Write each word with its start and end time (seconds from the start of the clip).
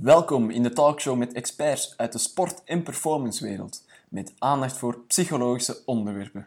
Welkom 0.00 0.50
in 0.50 0.62
de 0.62 0.72
talkshow 0.72 1.16
met 1.16 1.32
experts 1.32 1.94
uit 1.96 2.12
de 2.12 2.18
sport- 2.18 2.62
en 2.64 2.82
performancewereld, 2.82 3.84
met 4.08 4.32
aandacht 4.38 4.76
voor 4.76 4.98
psychologische 5.06 5.76
onderwerpen. 5.84 6.46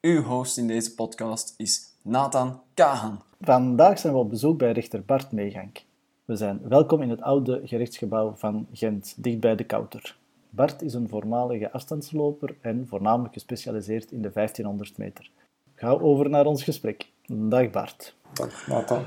Uw 0.00 0.22
host 0.22 0.58
in 0.58 0.66
deze 0.66 0.94
podcast 0.94 1.54
is 1.56 1.80
Nathan 2.02 2.60
Kahan. 2.74 3.22
Vandaag 3.40 3.98
zijn 3.98 4.12
we 4.12 4.18
op 4.18 4.30
bezoek 4.30 4.58
bij 4.58 4.72
rechter 4.72 5.04
Bart 5.04 5.32
Meegank. 5.32 5.82
We 6.24 6.36
zijn 6.36 6.60
welkom 6.68 7.02
in 7.02 7.10
het 7.10 7.20
oude 7.20 7.60
gerechtsgebouw 7.64 8.34
van 8.36 8.66
Gent, 8.72 9.14
dicht 9.16 9.40
bij 9.40 9.56
de 9.56 9.64
Kouter. 9.64 10.16
Bart 10.50 10.82
is 10.82 10.94
een 10.94 11.08
voormalige 11.08 11.70
afstandsloper 11.70 12.56
en 12.60 12.86
voornamelijk 12.88 13.32
gespecialiseerd 13.32 14.12
in 14.12 14.22
de 14.22 14.30
1500 14.32 14.98
meter. 14.98 15.30
Ga 15.74 15.90
over 15.90 16.30
naar 16.30 16.46
ons 16.46 16.62
gesprek. 16.62 17.10
Dag 17.26 17.70
Bart. 17.70 18.14
Dag 18.32 18.66
Nathan. 18.66 19.04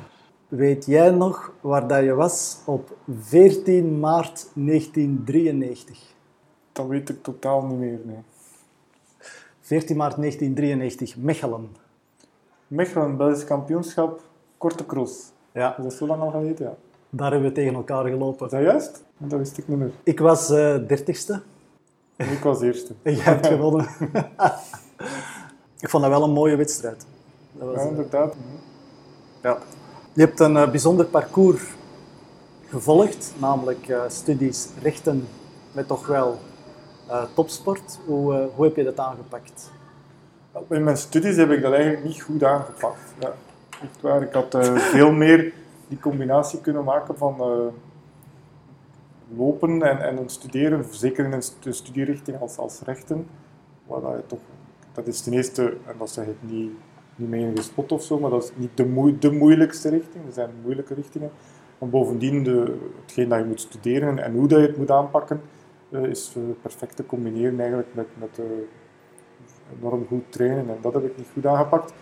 Weet 0.56 0.86
jij 0.86 1.10
nog 1.10 1.52
waar 1.62 1.88
dat 1.88 2.04
je 2.04 2.14
was 2.14 2.58
op 2.66 2.98
14 3.20 4.00
maart 4.00 4.48
1993? 4.54 6.00
Dat 6.72 6.88
weet 6.88 7.10
ik 7.10 7.24
totaal 7.24 7.66
niet 7.66 7.78
meer, 7.80 8.00
nee. 8.04 8.18
14 9.62 9.98
maart 9.98 10.16
1993, 10.16 11.18
Mechelen. 11.18 11.68
Mechelen, 12.68 13.18
Belgisch 13.18 13.44
kampioenschap, 13.46 14.22
korte 14.58 14.86
cross. 14.86 15.32
Ja, 15.52 15.78
Is 15.78 15.84
dat 15.84 15.94
zo 15.94 16.08
lang 16.08 16.22
al 16.22 16.30
geleden? 16.32 16.66
Ja. 16.66 16.76
daar 17.10 17.32
hebben 17.32 17.50
we 17.50 17.56
tegen 17.56 17.74
elkaar 17.74 18.06
Is 18.06 18.12
gelopen. 18.12 18.50
dat 18.50 18.62
juist? 18.62 19.04
Dat 19.18 19.40
wist 19.40 19.58
ik 19.58 19.68
niet 19.68 19.78
meer. 19.78 19.92
Ik 20.04 20.20
was 20.20 20.50
eh 20.50 20.88
dertigste 20.88 21.42
En 22.16 22.32
ik 22.32 22.40
was 22.40 22.62
eerste. 22.62 22.94
en 23.02 23.14
jij 23.16 23.24
hebt 23.24 23.48
gewonnen. 23.48 23.86
ik 25.84 25.90
vond 25.90 26.04
dat 26.04 26.12
wel 26.12 26.24
een 26.24 26.32
mooie 26.34 26.56
wedstrijd. 26.56 27.06
Dat 27.52 27.68
was, 27.68 27.76
Ja, 27.76 27.82
eh, 27.82 27.88
inderdaad. 27.90 28.36
Ja. 29.44 29.58
Je 30.16 30.22
hebt 30.22 30.40
een 30.40 30.58
eh, 30.58 30.70
bijzonder 30.70 31.06
parcours 31.06 31.62
gevolgd, 32.66 33.34
namelijk 33.38 33.88
eh, 33.88 34.02
studies 34.08 34.70
rechten 34.82 35.28
met 35.72 35.88
toch 35.88 36.08
wel 36.08 36.40
eh, 37.08 37.24
topsport. 37.34 38.00
Hoe, 38.06 38.50
hoe 38.56 38.66
heb 38.66 38.76
je 38.76 38.84
dat 38.84 39.00
aangepakt? 39.00 39.72
In 40.70 40.84
mijn 40.84 40.98
studies 40.98 41.36
heb 41.36 41.52
ik 41.52 41.62
dat 41.62 41.74
eigenlijk 41.74 42.04
niet 42.04 42.22
goed 42.22 42.44
aangepakt. 42.44 43.14
Ja. 43.20 43.34
Waar, 44.02 44.22
ik 44.22 44.34
had 44.34 44.58
veel 44.96 45.12
meer 45.12 45.54
die 45.88 46.00
combinatie 46.00 46.62
kunnen 46.62 46.84
maken 46.84 47.18
van 47.18 47.36
lopen 49.38 49.82
en, 49.82 50.02
en 50.02 50.30
studeren, 50.30 50.86
zeker 50.90 51.26
in 51.26 51.32
een 51.32 51.42
stu- 51.42 51.74
studierichting 51.74 52.40
als, 52.40 52.58
als 52.58 52.82
rechten. 52.86 53.28
Waar 53.86 54.02
dat, 54.02 54.16
je 54.16 54.26
toch, 54.28 54.40
dat 54.94 55.08
is 55.08 55.22
ten 55.22 55.34
eerste, 55.34 55.78
en 55.86 55.96
dat 55.98 56.10
zeg 56.10 56.26
ik 56.26 56.38
niet, 56.40 56.72
niet 57.16 57.30
mee 57.30 57.42
in 57.42 57.58
gespot 57.58 57.92
of 57.92 58.04
zo, 58.04 58.20
maar 58.20 58.30
dat 58.30 58.44
is 58.44 58.52
niet 58.56 58.78
de, 58.78 58.86
moe- 58.86 59.18
de 59.18 59.32
moeilijkste 59.32 59.90
richting. 59.90 60.26
Er 60.26 60.34
zijn 60.34 60.50
moeilijke 60.64 60.94
richtingen. 60.94 61.32
En 61.80 61.90
bovendien, 61.90 62.44
de, 62.44 62.78
hetgeen 63.02 63.30
dat 63.30 63.40
je 63.40 63.46
moet 63.46 63.62
studeren 63.62 64.24
en 64.24 64.34
hoe 64.34 64.48
dat 64.48 64.60
je 64.60 64.68
het 64.68 64.78
moet 64.78 64.92
aanpakken, 64.92 65.42
eh, 65.90 66.04
is 66.04 66.34
eh, 66.38 66.44
perfect 66.62 66.96
te 66.96 67.06
combineren 67.06 67.60
eigenlijk 67.60 67.90
met, 67.94 68.08
met 68.20 68.40
eh, 68.40 68.46
enorm 69.80 70.06
goed 70.08 70.32
trainen. 70.32 70.70
En 70.70 70.78
dat 70.82 70.94
heb 70.94 71.06
ik 71.06 71.18
niet 71.18 71.30
goed 71.34 71.46
aangepakt. 71.46 71.94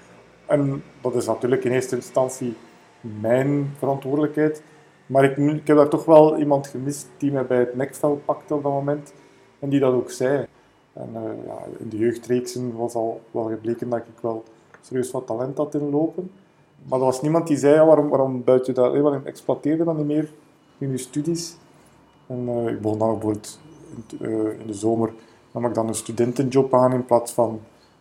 En 0.46 0.84
dat 1.02 1.16
is 1.16 1.26
natuurlijk 1.26 1.64
in 1.64 1.72
eerste 1.72 1.96
instantie 1.96 2.54
mijn 3.02 3.74
verantwoordelijkheid. 3.78 4.64
Maar 5.06 5.24
ik, 5.24 5.38
ik 5.38 5.68
heb 5.68 5.78
daar 5.78 5.90
toch 5.90 6.06
wel 6.06 6.38
iemand 6.38 6.68
gemist 6.68 7.10
die 7.18 7.32
mij 7.32 7.46
bij 7.46 7.58
het 7.58 7.76
nekvel 7.76 8.22
pakte 8.26 8.54
op 8.56 8.64
dat 8.64 8.72
moment. 8.72 9.14
En 9.60 9.70
die 9.70 9.80
dat 9.80 9.94
ook 9.94 10.12
zei. 10.12 10.46
En 10.94 11.10
ja, 11.46 11.58
in 11.80 11.90
de 11.90 11.98
jeugdreeksen 11.98 12.76
was 12.76 12.94
al 12.94 13.22
wel 13.32 13.44
gebleken 13.44 13.90
dat 13.90 14.00
ik 14.00 14.22
wel 14.22 14.44
serieus 14.86 15.12
wat 15.12 15.28
talent 15.28 15.58
had 15.58 15.74
in 15.74 15.90
lopen. 15.90 16.32
Maar 16.88 17.00
er 17.00 17.06
was 17.06 17.22
niemand 17.22 17.48
die 17.48 17.58
zei, 17.58 17.86
waarom, 17.86 18.10
waarom 18.10 18.44
buit 18.44 18.66
je 18.66 18.72
dat, 18.72 18.94
eh, 18.94 19.02
waarom 19.02 19.26
exploiteer 19.26 19.78
je 19.78 19.84
dat 19.84 19.98
niet 19.98 20.06
meer 20.06 20.32
in 20.78 20.92
je 20.92 20.98
studies? 20.98 21.56
En 22.28 22.48
eh, 22.48 22.68
ik 22.68 22.82
begon 22.82 22.98
dan 22.98 23.10
bijvoorbeeld 23.12 23.60
in, 23.90 24.26
eh, 24.28 24.60
in 24.60 24.68
de 24.68 24.74
zomer 24.74 25.14
nam 25.52 25.66
ik 25.66 25.74
dan 25.74 25.88
een 25.88 25.96
studentenjob 25.96 26.74
aan 26.74 26.94
in 26.94 27.06
plaats 27.06 27.32
van 27.32 27.60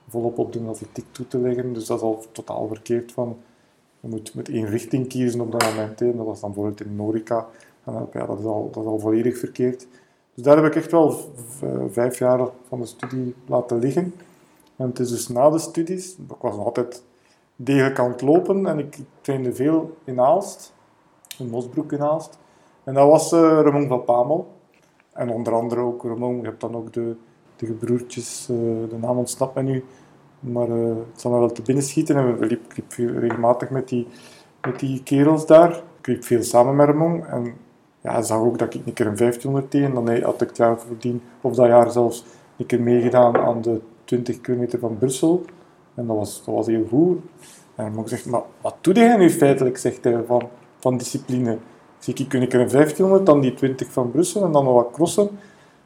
volop 0.08 0.38
op 0.38 0.52
de 0.52 0.60
atletiek 0.68 1.06
toe 1.12 1.28
te 1.28 1.38
leggen. 1.38 1.72
Dus 1.72 1.86
dat 1.86 1.96
is 1.96 2.02
al 2.04 2.24
totaal 2.32 2.66
verkeerd 2.68 3.12
van, 3.12 3.36
je 4.00 4.08
moet 4.08 4.34
met 4.34 4.48
één 4.48 4.66
richting 4.66 5.08
kiezen 5.08 5.40
op 5.40 5.52
dat 5.52 5.64
moment. 5.64 6.00
hè. 6.00 6.16
Dat 6.16 6.26
was 6.26 6.40
dan 6.40 6.52
bijvoorbeeld 6.52 6.86
in 6.88 6.96
Norica. 6.96 7.46
En 7.84 8.08
ja, 8.12 8.26
dat, 8.26 8.38
is 8.38 8.44
al, 8.44 8.68
dat 8.72 8.82
is 8.82 8.88
al 8.88 8.98
volledig 8.98 9.38
verkeerd. 9.38 9.86
Dus 10.34 10.44
daar 10.44 10.56
heb 10.56 10.64
ik 10.64 10.74
echt 10.76 10.90
wel 10.90 11.10
v- 11.10 11.62
vijf 11.90 12.18
jaar 12.18 12.48
van 12.68 12.80
de 12.80 12.86
studie 12.86 13.34
laten 13.46 13.78
liggen. 13.78 14.14
En 14.82 14.88
het 14.88 14.98
is 14.98 15.10
dus 15.10 15.28
na 15.28 15.50
de 15.50 15.58
studies, 15.58 16.16
ik 16.16 16.40
was 16.40 16.56
nog 16.56 16.64
altijd 16.64 17.04
degelijk 17.56 17.98
aan 17.98 18.10
het 18.10 18.20
lopen 18.20 18.66
en 18.66 18.78
ik 18.78 18.98
trainde 19.20 19.54
veel 19.54 19.96
in 20.04 20.20
Aalst, 20.20 20.74
in 21.38 21.50
Mosbroek 21.50 21.92
in 21.92 22.02
Aalst. 22.02 22.38
En 22.84 22.94
dat 22.94 23.08
was 23.08 23.32
eh 23.32 23.40
Ramon 23.40 23.88
van 23.88 24.04
Pamel. 24.04 24.52
En 25.12 25.30
onder 25.30 25.52
andere 25.52 25.80
ook 25.80 26.02
Ramon, 26.02 26.36
je 26.36 26.44
hebt 26.44 26.60
dan 26.60 26.74
ook 26.74 26.92
de, 26.92 27.16
de 27.56 27.66
gebroertjes, 27.66 28.48
eh, 28.50 28.56
de 28.88 28.96
naam 29.00 29.18
ontsnapt 29.18 29.54
me 29.54 29.62
nu, 29.62 29.84
maar 30.40 30.68
eh, 30.68 30.96
het 31.12 31.20
zal 31.20 31.30
me 31.30 31.38
wel 31.38 31.52
te 31.52 31.62
binnen 31.62 31.84
schieten. 31.84 32.16
En 32.16 32.38
we 32.38 32.46
liep, 32.46 32.92
regelmatig 32.96 33.70
met 33.70 33.88
die, 33.88 34.06
met 34.60 34.78
die 34.78 35.02
kerels 35.02 35.46
daar. 35.46 35.82
Ik 35.98 36.06
liep 36.06 36.24
veel 36.24 36.42
samen 36.42 36.76
met 36.76 36.86
Ramon. 36.86 37.26
En 37.26 37.54
ja, 38.00 38.12
hij 38.12 38.22
zag 38.22 38.38
ook 38.38 38.58
dat 38.58 38.74
ik 38.74 38.86
een 38.86 38.92
keer 38.92 39.06
een 39.06 39.16
1500 39.16 39.72
deed. 39.72 39.84
En 39.84 39.94
dan 39.94 40.22
had 40.22 40.40
ik 40.40 40.48
het 40.48 40.56
jaar 40.56 40.80
voordien, 40.80 41.22
of 41.40 41.54
dat 41.54 41.66
jaar 41.66 41.90
zelfs, 41.90 42.24
een 42.56 42.66
keer 42.66 42.80
meegedaan 42.80 43.36
aan 43.36 43.62
de 43.62 43.80
20 44.12 44.40
kilometer 44.40 44.78
van 44.78 44.98
Brussel. 44.98 45.44
En 45.94 46.06
dat 46.06 46.16
was, 46.16 46.44
dat 46.44 46.54
was 46.54 46.66
heel 46.66 46.86
goed. 46.88 47.18
En 47.74 47.84
Ramon 47.84 48.08
zegt, 48.08 48.26
maar 48.26 48.42
wat 48.60 48.76
doe 48.80 48.94
jij 48.94 49.16
nu 49.16 49.30
feitelijk, 49.30 49.78
zegt 49.78 50.04
hij, 50.04 50.24
van, 50.26 50.48
van 50.78 50.96
discipline? 50.96 51.52
Ik 51.52 51.58
zeg, 51.98 52.14
ik 52.14 52.28
kun 52.28 52.42
een 52.42 52.48
keer 52.48 52.60
een 52.60 52.70
1500, 52.70 53.26
dan 53.26 53.40
die 53.40 53.54
20 53.54 53.92
van 53.92 54.10
Brussel 54.10 54.44
en 54.44 54.52
dan 54.52 54.64
nog 54.64 54.74
wat 54.74 54.90
crossen. 54.92 55.24
Ik 55.24 55.30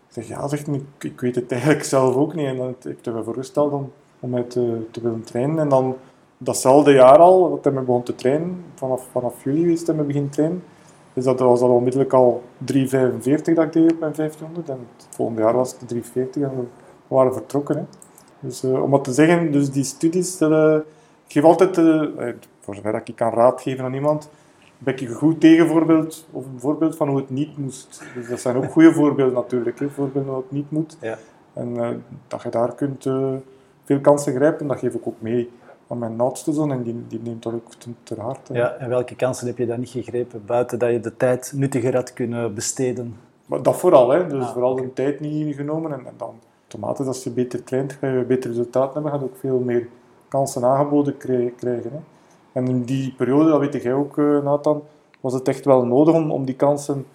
zeg, 0.08 0.28
ja, 0.28 0.48
zegt 0.48 0.66
hij, 0.66 0.74
ik, 0.74 1.04
ik 1.04 1.20
weet 1.20 1.34
het 1.34 1.52
eigenlijk 1.52 1.84
zelf 1.94 2.14
ook 2.14 2.34
niet. 2.34 2.46
En 2.46 2.56
dan 2.56 2.66
heb 2.66 2.84
ik 2.84 3.14
me 3.14 3.22
voorgesteld 3.22 3.72
om, 3.72 3.92
om 4.20 4.30
mij 4.30 4.42
te, 4.42 4.86
te 4.90 5.00
willen 5.00 5.24
trainen. 5.24 5.58
En 5.58 5.68
dan 5.68 5.96
datzelfde 6.38 6.92
jaar 6.92 7.18
al, 7.18 7.50
dat 7.50 7.64
hij 7.64 7.72
me 7.72 7.80
begon 7.80 8.02
te 8.02 8.14
trainen, 8.14 8.64
vanaf, 8.74 9.08
vanaf 9.12 9.44
juli 9.44 9.72
is 9.72 9.86
hij 9.86 9.96
me 9.96 10.02
begin 10.02 10.28
trainen. 10.28 10.62
Dus 11.12 11.24
dat 11.24 11.40
was 11.40 11.60
al 11.60 11.70
onmiddellijk 11.70 12.12
al 12.12 12.42
3,45 12.58 12.64
dat 12.64 13.64
ik 13.64 13.72
deed 13.72 13.92
op 13.92 14.00
mijn 14.00 14.12
1500. 14.16 14.68
En 14.68 14.78
het 14.96 15.06
volgende 15.10 15.40
jaar 15.42 15.54
was 15.54 15.76
het 15.78 15.94
3,40 15.94 15.98
en 16.32 16.56
we 16.56 16.64
waren 17.08 17.32
vertrokken. 17.32 17.76
Hè. 17.76 17.82
Dus 18.40 18.62
eh, 18.64 18.82
om 18.82 18.90
wat 18.90 19.04
te 19.04 19.12
zeggen, 19.12 19.52
dus 19.52 19.70
die 19.70 19.84
studies, 19.84 20.40
eh, 20.40 20.74
ik 21.26 21.32
geef 21.32 21.42
altijd, 21.44 21.78
eh, 21.78 22.02
voor 22.60 22.74
zover 22.74 22.92
dat 22.92 23.08
ik 23.08 23.16
kan 23.16 23.32
raad 23.32 23.62
geven 23.62 23.84
aan 23.84 23.94
iemand, 23.94 24.28
ben 24.78 24.94
ik 24.94 25.00
een 25.08 25.14
goed 25.14 25.40
tegenvoorbeeld 25.40 26.26
of 26.30 26.44
een 26.44 26.60
voorbeeld 26.60 26.96
van 26.96 27.08
hoe 27.08 27.16
het 27.16 27.30
niet 27.30 27.58
moest. 27.58 28.02
Dus 28.14 28.28
dat 28.28 28.40
zijn 28.40 28.56
ook 28.56 28.70
goede 28.72 28.92
voorbeelden 28.92 29.34
natuurlijk, 29.34 29.78
hè, 29.78 29.88
voorbeelden 29.88 30.32
hoe 30.32 30.42
het 30.42 30.50
niet 30.52 30.70
moet. 30.70 30.96
Ja. 31.00 31.18
En 31.52 32.02
dat 32.28 32.42
je 32.42 32.48
daar 32.48 32.74
kunt 32.74 33.02
veel 33.84 34.00
kansen 34.00 34.34
grijpen, 34.34 34.66
dat 34.66 34.78
geef 34.78 34.94
ik 34.94 35.06
ook 35.06 35.20
mee 35.20 35.50
aan 35.88 35.98
mijn 35.98 36.20
oudste 36.20 36.52
zoon 36.52 36.72
en 36.72 36.82
die, 36.82 37.04
die 37.08 37.20
neemt 37.22 37.42
dat 37.42 37.52
ook 37.52 37.74
ten- 37.74 37.96
ter 38.02 38.20
harte. 38.20 38.54
Ja, 38.54 38.72
en 38.72 38.88
welke 38.88 39.14
kansen 39.16 39.46
heb 39.46 39.58
je 39.58 39.66
dan 39.66 39.80
niet 39.80 39.88
gegrepen, 39.88 40.42
buiten 40.46 40.78
dat 40.78 40.90
je 40.90 41.00
de 41.00 41.16
tijd 41.16 41.52
nuttiger 41.54 41.94
had 41.94 42.12
kunnen 42.12 42.54
besteden? 42.54 43.16
Maar 43.46 43.62
dat 43.62 43.76
vooral, 43.76 44.08
hè. 44.10 44.26
dus 44.26 44.44
Ah, 44.44 44.52
vooral 44.52 44.76
de 44.76 44.92
tijd 44.92 45.20
niet 45.20 45.46
ingenomen. 45.46 45.92
En, 45.92 45.98
en 46.06 46.14
dan 46.16 46.34
automatisch, 46.68 47.06
als 47.06 47.24
je 47.24 47.30
beter 47.30 47.64
traint, 47.64 47.92
ga 47.92 48.06
je 48.06 48.24
beter 48.24 48.50
resultaten 48.50 48.92
hebben, 48.94 49.10
ga 49.12 49.18
je 49.18 49.24
ook 49.24 49.36
veel 49.36 49.58
meer 49.58 49.88
kansen 50.28 50.64
aangeboden 50.64 51.16
krij- 51.16 51.52
krijgen. 51.56 51.90
Hè. 51.92 51.98
En 52.52 52.68
in 52.68 52.82
die 52.82 53.14
periode, 53.16 53.50
dat 53.50 53.60
weet 53.60 53.82
jij 53.82 53.92
ook, 53.92 54.18
eh, 54.18 54.42
Nathan, 54.42 54.82
was 55.20 55.32
het 55.32 55.48
echt 55.48 55.64
wel 55.64 55.84
nodig 55.84 56.14
om, 56.14 56.30
om 56.30 56.44
die 56.44 56.54
kansen 56.54 57.06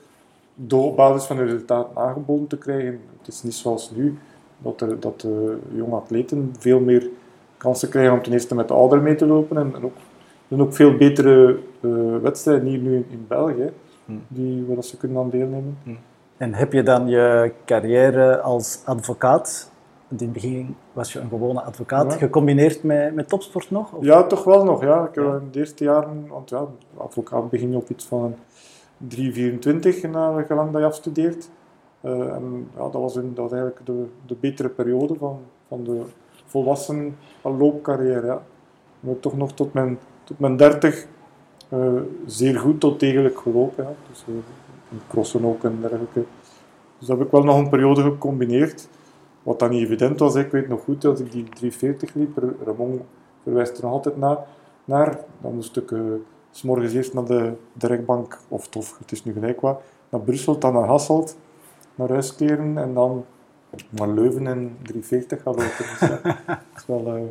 door, 0.56 0.84
op 0.84 0.96
basis 0.96 1.24
van 1.28 1.36
de 1.38 1.44
resultaten 1.44 1.98
aangeboden 1.98 2.48
te 2.48 2.58
krijgen. 2.58 3.00
Het 3.18 3.28
is 3.28 3.44
niet 3.44 3.54
zoals 3.54 3.92
nu, 3.96 4.18
dat, 4.58 4.82
er, 4.82 5.00
dat 5.00 5.22
de 5.22 5.58
jonge 5.74 5.96
atleten 5.96 6.54
veel 6.60 6.80
meer 6.80 7.10
kansen 7.58 7.90
krijgen 7.90 8.14
om 8.14 8.22
ten 8.22 8.34
eerste 8.34 8.56
met 8.56 8.68
de 8.68 8.74
ouder 8.74 9.02
mee 9.02 9.16
te 9.16 9.26
lopen 9.26 9.58
en, 9.58 9.76
en 9.76 9.84
ook, 9.84 9.96
er 9.96 10.58
zijn 10.58 10.62
ook 10.62 10.74
veel 10.74 10.96
betere 10.98 11.60
eh, 11.80 11.90
wedstrijden 12.22 12.68
hier 12.68 12.80
nu 12.80 12.96
in, 12.96 13.06
in 13.10 13.26
België, 13.28 13.72
Hmm. 14.06 14.22
die, 14.28 14.66
waar 14.66 14.84
ze 14.84 14.98
kunnen 14.98 15.18
aan 15.22 15.30
deelnemen. 15.30 15.78
En 16.42 16.54
heb 16.54 16.74
je 16.74 16.84
dan 16.84 17.08
je 17.08 17.52
carrière 17.66 18.40
als 18.40 18.82
advocaat, 18.86 19.72
in 20.10 20.18
het 20.18 20.34
begin 20.34 20.76
was 20.94 21.14
je 21.14 21.20
een 21.20 21.30
gewone 21.30 21.62
advocaat, 21.62 22.12
Ja. 22.12 22.18
gecombineerd 22.18 22.84
met, 22.84 23.16
met 23.16 23.30
topsport 23.30 23.72
nog? 23.72 23.92
Of- 23.94 24.04
Ja, 24.04 24.24
toch 24.24 24.44
wel 24.44 24.64
nog. 24.64 24.82
Ja. 24.84 25.06
Ik 25.08 25.16
heb 25.16 25.24
Ja. 25.24 25.34
in 25.36 25.48
de 25.52 25.60
eerste 25.60 25.84
jaren, 25.84 26.28
want 26.28 26.50
ja, 26.50 26.66
advocaat 26.98 27.50
begin 27.50 27.72
je 27.72 27.78
op 27.78 27.90
iets 27.90 28.06
van 28.06 28.24
een 28.24 28.36
3,24 29.08 30.10
na 30.12 30.42
gelang 30.42 30.72
dat 30.72 30.82
je 30.82 30.88
afstudeert. 30.88 31.50
Eh, 32.02 32.12
en 32.36 32.68
ja, 32.76 32.82
dat, 32.82 32.94
was 33.02 33.16
in, 33.16 33.32
dat 33.34 33.44
was 33.50 33.52
eigenlijk 33.52 33.86
de, 33.86 34.06
de 34.26 34.36
betere 34.40 34.70
periode 34.70 35.16
van, 35.16 35.40
van 35.68 35.84
de 35.84 36.02
volwassen 36.46 37.18
loopcarrière. 37.42 38.26
Ja. 38.26 38.42
Heb 39.00 39.22
toch 39.22 39.38
nog 39.38 39.52
tot 39.54 39.74
mijn, 39.74 40.00
tot 40.24 40.40
mijn 40.40 40.58
30 40.58 41.06
eh, 41.70 41.80
zeer 42.26 42.60
goed 42.60 42.80
tot 42.80 43.00
degelijk 43.00 43.38
gelopen. 43.40 43.84
Ja. 43.84 43.90
Dus, 44.10 44.24
eh, 44.28 44.34
crossen 45.08 45.46
ook 45.46 45.64
en 45.64 45.78
dergelijke. 45.82 46.24
Dus 46.98 47.08
dat 47.08 47.18
heb 47.18 47.26
ik 47.26 47.32
wel 47.32 47.44
nog 47.44 47.58
een 47.58 47.70
periode 47.70 48.02
gecombineerd. 48.02 48.88
Wat 49.44 49.60
dan 49.60 49.70
niet 49.70 49.84
evident 49.84 50.20
was, 50.20 50.36
ik 50.36 50.52
weet 50.52 50.68
nog 50.68 50.84
goed, 50.84 51.06
als 51.06 51.20
ik 51.20 51.32
die 51.32 51.44
340 51.44 52.14
liep, 52.14 52.44
Ramon 52.66 53.02
verwijst 53.44 53.78
er 53.78 53.84
nog 53.84 53.92
altijd 53.92 54.18
naar, 54.18 54.38
naar 54.86 55.20
dan 55.42 55.54
moest 55.54 55.78
ik 55.78 55.92
eh, 55.92 56.00
s 56.52 56.62
morgens 56.62 56.94
eerst 56.94 57.14
naar 57.14 57.26
de, 57.26 57.54
de 57.74 57.88
rechtbank, 57.88 58.40
of 58.48 58.68
tof, 58.68 58.98
het 58.98 59.12
is 59.12 59.24
nu 59.24 59.34
gelijk 59.34 59.62
wat, 59.62 59.82
naar 60.10 60.22
Brussel, 60.22 60.60
dan 60.60 60.74
naar 60.74 60.88
Hasselt, 60.88 61.38
naar 61.96 62.10
huis 62.10 62.36
keren 62.36 62.78
en 62.78 62.94
dan 62.94 63.26
naar 63.90 64.08
Leuven 64.08 64.48
en 64.48 64.78
340 64.82 65.42
gaan 65.42 65.54
lopen. 65.54 65.70
Dus, 65.78 66.00
ja, 66.00 66.20
dat 66.46 66.58
is 66.76 66.86
wel 66.86 67.18
uh, 67.18 67.24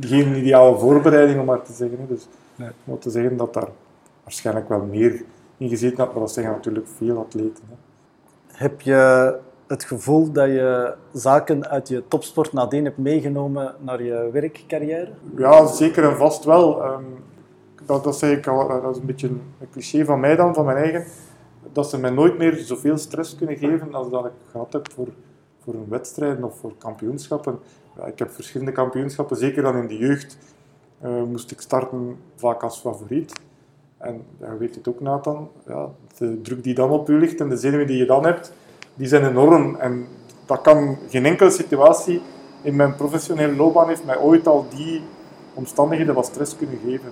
geen 0.00 0.36
ideale 0.36 0.78
voorbereiding 0.78 1.40
om 1.40 1.46
maar 1.46 1.62
te 1.62 1.72
zeggen. 1.72 1.98
Hè. 1.98 2.06
Dus 2.06 2.28
Nee. 2.60 2.70
om 2.84 2.98
te 2.98 3.10
zeggen 3.10 3.36
dat 3.36 3.54
daar 3.54 3.68
waarschijnlijk 4.22 4.68
wel 4.68 4.84
meer 4.84 5.22
in 5.60 5.68
gezeten 5.68 5.98
had, 5.98 6.12
maar 6.12 6.20
dat 6.22 6.32
zeggen 6.32 6.52
natuurlijk 6.52 6.86
veel 6.96 7.18
atleten. 7.18 7.64
Hè. 7.68 7.74
Heb 8.52 8.80
je 8.80 9.38
het 9.66 9.84
gevoel 9.84 10.32
dat 10.32 10.46
je 10.46 10.94
zaken 11.12 11.68
uit 11.68 11.88
je 11.88 12.02
topsport 12.08 12.52
nadien 12.52 12.84
hebt 12.84 12.98
meegenomen 12.98 13.74
naar 13.78 14.02
je 14.02 14.28
werkcarrière? 14.32 15.08
Ja, 15.36 15.66
zeker 15.66 16.04
en 16.04 16.16
vast 16.16 16.44
wel. 16.44 16.82
Ehm, 16.84 17.02
dat, 17.86 18.04
dat, 18.04 18.18
zeg 18.18 18.36
ik 18.38 18.46
al, 18.46 18.68
dat 18.68 18.94
is 18.94 19.00
een 19.00 19.06
beetje 19.06 19.28
een, 19.28 19.42
een 19.60 19.70
cliché 19.70 20.04
van 20.04 20.20
mij 20.20 20.36
dan, 20.36 20.54
van 20.54 20.64
mijn 20.64 20.76
eigen. 20.76 21.04
Dat 21.72 21.90
ze 21.90 21.98
mij 21.98 22.10
nooit 22.10 22.38
meer 22.38 22.56
zoveel 22.56 22.98
stress 22.98 23.36
kunnen 23.36 23.56
geven 23.56 23.94
als 23.94 24.10
dat 24.10 24.24
ik 24.24 24.32
gehad 24.50 24.72
heb 24.72 24.92
voor, 24.92 25.08
voor 25.64 25.74
een 25.74 25.88
wedstrijd 25.88 26.42
of 26.42 26.58
voor 26.58 26.72
kampioenschappen. 26.78 27.58
Ja, 27.96 28.04
ik 28.06 28.18
heb 28.18 28.30
verschillende 28.30 28.72
kampioenschappen, 28.72 29.36
zeker 29.36 29.62
dan 29.62 29.76
in 29.76 29.86
de 29.86 29.96
jeugd. 29.96 30.38
eh, 31.00 31.22
moest 31.22 31.50
ik 31.50 31.60
starten 31.60 32.16
vaak 32.36 32.62
als 32.62 32.78
favoriet. 32.80 33.32
En 34.00 34.22
ja, 34.40 34.52
je 34.52 34.58
weet 34.58 34.74
het 34.74 34.88
ook, 34.88 35.00
Nathan, 35.00 35.48
ja, 35.66 35.88
de 36.18 36.40
druk 36.40 36.62
die 36.62 36.74
dan 36.74 36.90
op 36.90 37.06
je 37.06 37.12
ligt 37.12 37.40
en 37.40 37.48
de 37.48 37.56
zenuwen 37.56 37.86
die 37.86 37.96
je 37.96 38.06
dan 38.06 38.24
hebt, 38.24 38.52
die 38.94 39.06
zijn 39.06 39.26
enorm. 39.26 39.76
En 39.76 40.06
dat 40.46 40.60
kan 40.60 40.98
geen 41.08 41.26
enkele 41.26 41.50
situatie 41.50 42.20
in 42.62 42.76
mijn 42.76 42.94
professionele 42.94 43.56
loopbaan 43.56 43.88
heeft 43.88 44.04
mij 44.04 44.18
ooit 44.18 44.46
al 44.46 44.66
die 44.76 45.02
omstandigheden 45.54 46.14
wat 46.14 46.26
stress 46.26 46.56
kunnen 46.56 46.78
geven. 46.84 47.08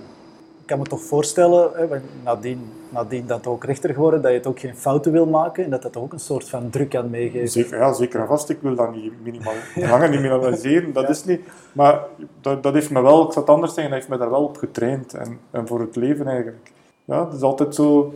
Ik 0.60 0.74
kan 0.74 0.78
me 0.78 0.84
toch 0.84 1.02
voorstellen, 1.02 1.70
hè, 1.74 1.86
nadien, 2.24 2.60
nadien 2.88 3.26
dat 3.26 3.46
ook 3.46 3.64
rechter 3.64 3.94
geworden, 3.94 4.22
dat 4.22 4.30
je 4.30 4.36
het 4.36 4.46
ook 4.46 4.60
geen 4.60 4.76
fouten 4.76 5.12
wil 5.12 5.26
maken 5.26 5.64
en 5.64 5.70
dat 5.70 5.82
dat 5.82 5.96
ook 5.96 6.12
een 6.12 6.20
soort 6.20 6.48
van 6.48 6.70
druk 6.70 6.88
kan 6.88 7.10
meegeven. 7.10 7.48
Zeker, 7.48 7.78
ja, 7.78 7.92
zeker 7.92 8.20
en 8.20 8.26
vast. 8.26 8.48
Ik 8.48 8.58
wil 8.60 8.74
dat 8.74 8.94
niet 8.94 9.12
minimaal, 9.22 9.54
langer 9.74 10.10
niet 10.10 10.20
minimaliseren, 10.20 10.92
dat 10.92 11.08
is 11.08 11.24
niet. 11.24 11.40
Maar 11.72 12.00
dat, 12.40 12.62
dat 12.62 12.74
heeft 12.74 12.90
me 12.90 13.02
wel, 13.02 13.26
ik 13.26 13.32
zal 13.32 13.42
het 13.42 13.50
anders 13.50 13.74
zeggen, 13.74 13.92
dat 13.92 14.00
heeft 14.02 14.12
me 14.12 14.18
daar 14.18 14.30
wel 14.30 14.44
op 14.44 14.56
getraind. 14.56 15.14
En, 15.14 15.38
en 15.50 15.66
voor 15.66 15.80
het 15.80 15.96
leven 15.96 16.26
eigenlijk. 16.26 16.72
Ja, 17.08 17.24
het 17.24 17.34
is 17.34 17.42
altijd 17.42 17.74
zo, 17.74 18.12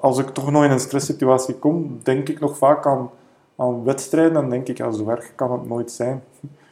als 0.00 0.18
ik 0.18 0.28
toch 0.28 0.50
nog 0.50 0.64
in 0.64 0.70
een 0.70 0.80
stresssituatie 0.80 1.54
kom, 1.54 1.98
denk 2.02 2.28
ik 2.28 2.40
nog 2.40 2.56
vaak 2.56 2.86
aan, 2.86 3.10
aan 3.56 3.84
wedstrijden. 3.84 4.32
Dan 4.32 4.50
denk 4.50 4.68
ik, 4.68 4.76
ja, 4.76 4.90
zo 4.90 5.08
erg 5.08 5.34
kan 5.34 5.52
het 5.52 5.68
nooit 5.68 5.90
zijn. 5.90 6.22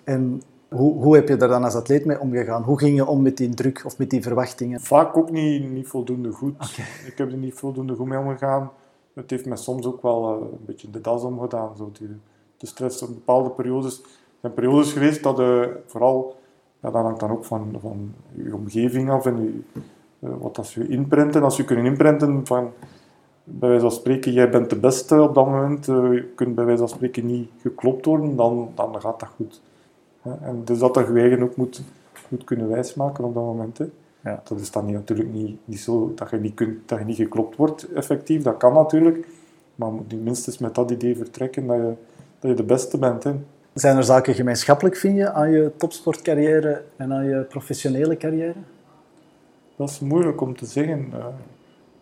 En 0.05 0.43
hoe, 0.69 1.03
hoe 1.03 1.15
heb 1.15 1.29
je 1.29 1.37
daar 1.37 1.49
dan 1.49 1.65
als 1.65 1.75
atleet 1.75 2.05
mee 2.05 2.21
omgegaan? 2.21 2.63
Hoe 2.63 2.79
ging 2.79 2.97
je 2.97 3.07
om 3.07 3.23
met 3.23 3.37
die 3.37 3.49
druk 3.49 3.83
of 3.85 3.99
met 3.99 4.11
die 4.11 4.23
verwachtingen? 4.23 4.81
Vaak 4.81 5.17
ook 5.17 5.31
niet, 5.31 5.71
niet 5.71 5.89
voldoende 5.89 6.33
goed. 6.33 6.79
Ik 7.07 7.19
heb 7.19 7.31
er 7.31 7.37
niet 7.37 7.55
voldoende 7.55 7.95
goed 7.95 8.07
mee 8.07 8.19
omgegaan. 8.19 8.71
Het 9.13 9.31
heeft 9.31 9.47
me 9.47 9.57
soms 9.57 9.87
ook 9.87 10.03
wel 10.03 10.35
eh, 10.35 10.41
een 10.41 10.65
beetje 10.67 10.91
de 10.91 11.01
das 11.01 11.23
omgedaan. 11.23 11.77
Zo, 11.77 11.91
de, 11.99 12.09
de 12.57 12.67
stress 12.67 13.03
op 13.03 13.09
bepaalde 13.09 13.51
periodes. 13.51 14.01
Er 14.01 14.09
zijn 14.41 14.55
periodes 14.55 14.93
geweest 14.93 15.23
dat 15.23 15.41
eh, 15.41 15.63
vooral, 15.87 16.37
ja, 16.83 16.91
dat 16.91 17.03
hangt 17.03 17.21
dan 17.21 17.31
ook 17.31 17.45
van, 17.45 17.77
van 17.81 18.15
je 18.35 18.55
omgeving 18.55 19.11
af 19.11 19.27
en 19.27 19.43
je, 19.43 19.81
wat 20.39 20.59
als 20.59 20.75
je 20.75 20.89
inprenten. 20.89 21.43
Als 21.43 21.57
je 21.57 21.65
kunnen 21.65 21.85
inprenten 21.85 22.47
van, 22.47 22.73
bij 23.45 23.69
wijze 23.69 23.85
van 23.85 23.93
spreken, 23.93 24.33
jij 24.33 24.51
bent 24.51 24.71
de 24.71 24.77
beste 24.77 25.23
op 25.23 25.35
dat 25.35 25.47
moment, 25.47 25.89
eh, 25.89 26.13
je 26.13 26.33
kunt 26.35 26.55
bij 26.55 26.65
wijze 26.65 26.79
van 26.79 26.89
spreken 26.89 27.27
niet 27.27 27.51
geklopt 27.61 28.05
worden, 28.05 28.37
dan, 28.37 28.71
dan 28.75 29.01
gaat 29.01 29.21
dat 29.21 29.29
goed. 29.37 29.61
En 30.23 30.63
dus 30.65 30.79
dat 30.79 30.95
dat 30.95 31.07
je 31.07 31.21
eigen 31.21 31.43
ook 31.43 31.57
moet, 31.57 31.83
moet 32.29 32.45
kunnen 32.45 32.69
wijsmaken 32.69 33.25
op 33.25 33.35
dat 33.35 33.43
moment. 33.43 33.79
Hè. 33.79 33.87
Ja. 34.21 34.43
Dat 34.45 34.61
is 34.61 34.71
dan 34.71 34.85
niet, 34.87 34.95
natuurlijk 34.95 35.33
niet, 35.33 35.59
niet 35.65 35.81
zo 35.81 36.13
dat 36.15 36.31
je 36.31 36.37
niet, 36.37 36.55
kunt, 36.55 36.89
dat 36.89 36.99
je 36.99 37.05
niet 37.05 37.17
geklopt 37.17 37.57
wordt, 37.57 37.93
effectief. 37.93 38.43
Dat 38.43 38.57
kan 38.57 38.73
natuurlijk. 38.73 39.27
Maar 39.75 39.89
je 39.89 39.95
moet 39.95 40.23
minstens 40.23 40.59
met 40.59 40.75
dat 40.75 40.91
idee 40.91 41.17
vertrekken 41.17 41.67
dat 41.67 41.77
je, 41.77 41.93
dat 42.39 42.51
je 42.51 42.57
de 42.57 42.63
beste 42.63 42.99
bent. 42.99 43.25
Hè. 43.25 43.33
Zijn 43.75 43.97
er 43.97 44.05
zaken 44.05 44.35
gemeenschappelijk, 44.35 44.97
vind 44.97 45.17
je, 45.17 45.33
aan 45.33 45.51
je 45.51 45.73
topsportcarrière 45.77 46.83
en 46.97 47.13
aan 47.13 47.25
je 47.25 47.41
professionele 47.41 48.17
carrière? 48.17 48.55
Dat 49.77 49.89
is 49.91 50.01
moeilijk 50.01 50.41
om 50.41 50.57
te 50.57 50.67
zeggen. 50.67 51.09
eh, 51.13 51.25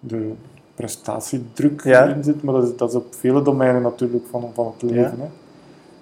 de 0.00 0.32
prestatiedruk 0.75 1.82
die 1.82 1.93
Ja. 1.93 2.09
erin 2.09 2.25
zit, 2.25 2.43
maar 2.43 2.55
dat 2.55 2.62
is, 2.65 2.76
dat 2.76 2.88
is 2.88 2.94
op 2.94 3.15
vele 3.15 3.43
domeinen 3.43 3.82
natuurlijk 3.82 4.25
van, 4.31 4.50
van 4.55 4.67
het 4.79 4.91
leven. 4.91 5.21
Hè. 5.21 5.26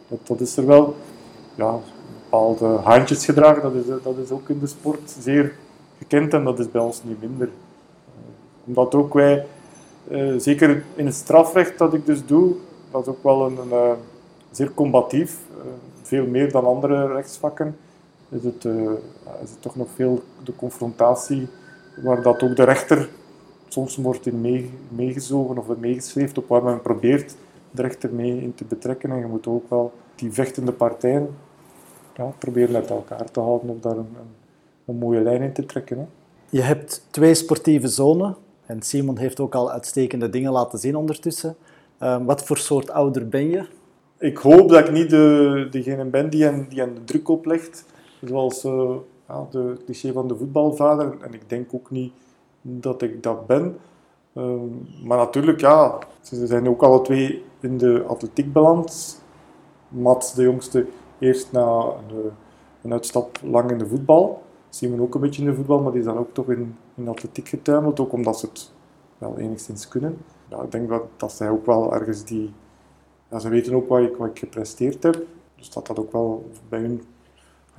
Dat, 0.09 0.19
dat 0.27 0.41
is 0.41 0.57
er 0.57 0.67
wel. 0.67 0.95
Ja, 1.55 1.79
bepaalde 2.23 2.65
handjesgedrag, 2.67 3.61
dat 3.61 3.75
is, 3.75 3.85
dat 4.03 4.17
is 4.17 4.31
ook 4.31 4.49
in 4.49 4.59
de 4.59 4.67
sport 4.67 5.11
zeer 5.21 5.53
gekend 5.99 6.35
en 6.35 6.45
dat 6.45 6.59
is 6.59 6.71
bij 6.71 6.81
ons 6.81 7.03
niet 7.05 7.21
minder. 7.21 7.47
Eh, 7.49 8.13
omdat 8.65 8.95
ook 8.95 9.15
wij, 9.15 9.47
eh, 10.09 10.35
zeker 10.37 10.85
in 10.95 11.07
het 11.07 11.15
strafrecht 11.15 11.79
dat 11.79 11.95
ik 11.95 12.07
dus 12.07 12.27
doe, 12.27 12.55
dat 12.91 13.03
is 13.03 13.09
ook 13.09 13.23
wel 13.23 13.47
een, 13.47 13.59
een 13.73 13.97
zeer 14.51 14.75
combatief, 14.75 15.39
veel 16.03 16.27
meer 16.27 16.53
dan 16.53 16.65
andere 16.65 17.07
rechtsvakken, 17.13 17.77
is 18.29 18.45
het, 18.45 18.65
is 19.43 19.51
het 19.51 19.61
toch 19.63 19.77
nog 19.77 19.89
veel 19.95 20.23
de 20.45 20.57
confrontatie, 20.57 21.49
waar 21.97 22.23
dat 22.23 22.43
ook 22.43 22.57
de 22.57 22.65
rechter 22.65 23.09
soms 23.69 23.97
wordt 23.97 24.27
in 24.27 24.41
mee- 24.41 24.71
meegezogen 24.89 25.59
of 25.59 25.77
meegesleept 25.77 26.39
op 26.39 26.49
waar 26.49 26.63
men 26.63 26.83
probeert 26.83 27.35
de 27.71 27.83
rechter 27.83 28.13
mee 28.13 28.43
in 28.43 28.55
te 28.55 28.65
betrekken. 28.65 29.11
En 29.11 29.19
je 29.19 29.27
moet 29.27 29.47
ook 29.47 29.71
wel 29.71 29.93
die 30.15 30.33
vechtende 30.33 30.73
partijen 30.73 31.29
ja, 32.17 32.33
proberen 32.39 32.73
met 32.73 32.91
elkaar 32.91 33.31
te 33.31 33.41
houden 33.41 33.71
of 33.71 33.81
daar 33.81 33.97
een, 33.97 33.99
een, 33.99 34.35
een 34.85 34.97
mooie 34.97 35.21
lijn 35.21 35.43
in 35.43 35.53
te 35.53 35.67
trekken. 35.67 35.99
Hè. 35.99 36.05
Je 36.51 36.61
hebt 36.61 37.07
twee 37.11 37.35
sportieve 37.35 37.89
zonen 37.89 38.37
en 38.67 38.83
Simon 38.83 39.19
heeft 39.19 39.41
ook 39.41 39.55
al 39.55 39.71
uitstekende 39.71 40.31
dingen 40.31 40.53
laten 40.53 40.79
zien 40.79 40.97
ondertussen. 40.97 41.57
Eh, 41.99 42.25
wat 42.25 42.45
voor 42.45 42.59
soort 42.59 42.91
ouder 42.91 43.29
ben 43.29 43.51
je? 43.51 43.65
Ik 44.19 44.37
hoop 44.37 44.69
dat 44.69 44.89
ik 44.89 44.93
niet 44.93 45.11
de, 45.11 45.67
degene 45.71 46.05
ben 46.05 46.31
die 46.31 46.43
hen, 46.43 46.67
die 46.69 46.81
hen 46.81 46.95
de 46.95 47.05
druk 47.05 47.29
oplegt, 47.29 47.85
zoals 48.25 48.65
eh, 48.65 48.95
ja, 49.33 49.47
de 49.51 49.77
cliché 49.85 50.13
van 50.13 50.29
de 50.29 50.37
voetbalvader. 50.37 51.17
En 51.21 51.35
ik 51.35 51.49
denk 51.49 51.75
ook 51.75 51.91
niet 51.91 52.13
dat 52.63 53.03
ik 53.03 53.23
dat 53.23 53.47
ben. 53.47 53.77
Ehm, 54.33 54.69
maar 55.05 55.19
natuurlijk, 55.19 55.61
ja, 55.61 55.99
ze 56.21 56.47
zijn 56.47 56.69
ook 56.69 56.83
alle 56.83 57.03
twee 57.03 57.45
in 57.61 57.79
de 57.79 58.05
atletiek 58.07 58.53
beland. 58.53 59.21
Mats, 59.89 60.35
de 60.35 60.43
jongste, 60.43 60.87
eerst 61.19 61.53
na 61.53 61.69
een, 61.69 62.17
eh, 62.17 62.33
een 62.83 62.93
uitstap 62.93 63.39
lang 63.43 63.71
in 63.71 63.79
de 63.79 63.87
voetbal. 63.87 64.43
Simon 64.69 65.01
ook 65.01 65.15
een 65.15 65.21
beetje 65.21 65.43
in 65.43 65.49
de 65.49 65.55
voetbal, 65.55 65.81
maar 65.83 65.93
die 65.93 66.01
is 66.01 66.07
dan 66.07 66.19
ook 66.19 66.35
toch 66.35 66.51
in, 66.51 66.77
in 66.95 67.09
atletiek 67.09 67.49
getuimeld, 67.49 68.01
ook 68.01 68.13
omdat 68.13 68.39
ze 68.39 68.47
het 68.47 68.73
wel 69.19 69.39
enigszins 69.39 69.89
kunnen. 69.89 70.19
Ja, 70.49 70.63
ik 70.63 70.71
denk 70.71 70.89
dat, 70.89 71.03
dat 71.17 71.33
zij 71.33 71.51
ook 71.51 71.67
wel 71.67 71.95
ergens 71.95 72.25
die... 72.25 72.53
Ze 73.39 73.49
weten 73.49 73.75
ook 73.75 73.89
wat 73.89 74.01
ik, 74.01 74.17
wat 74.17 74.29
ik 74.29 74.39
gepresteerd 74.39 75.03
heb, 75.03 75.27
dus 75.57 75.71
dat 75.71 75.87
dat 75.87 75.99
ook 75.99 76.13
wel 76.13 76.51
bij 76.69 76.81
hun 76.81 77.03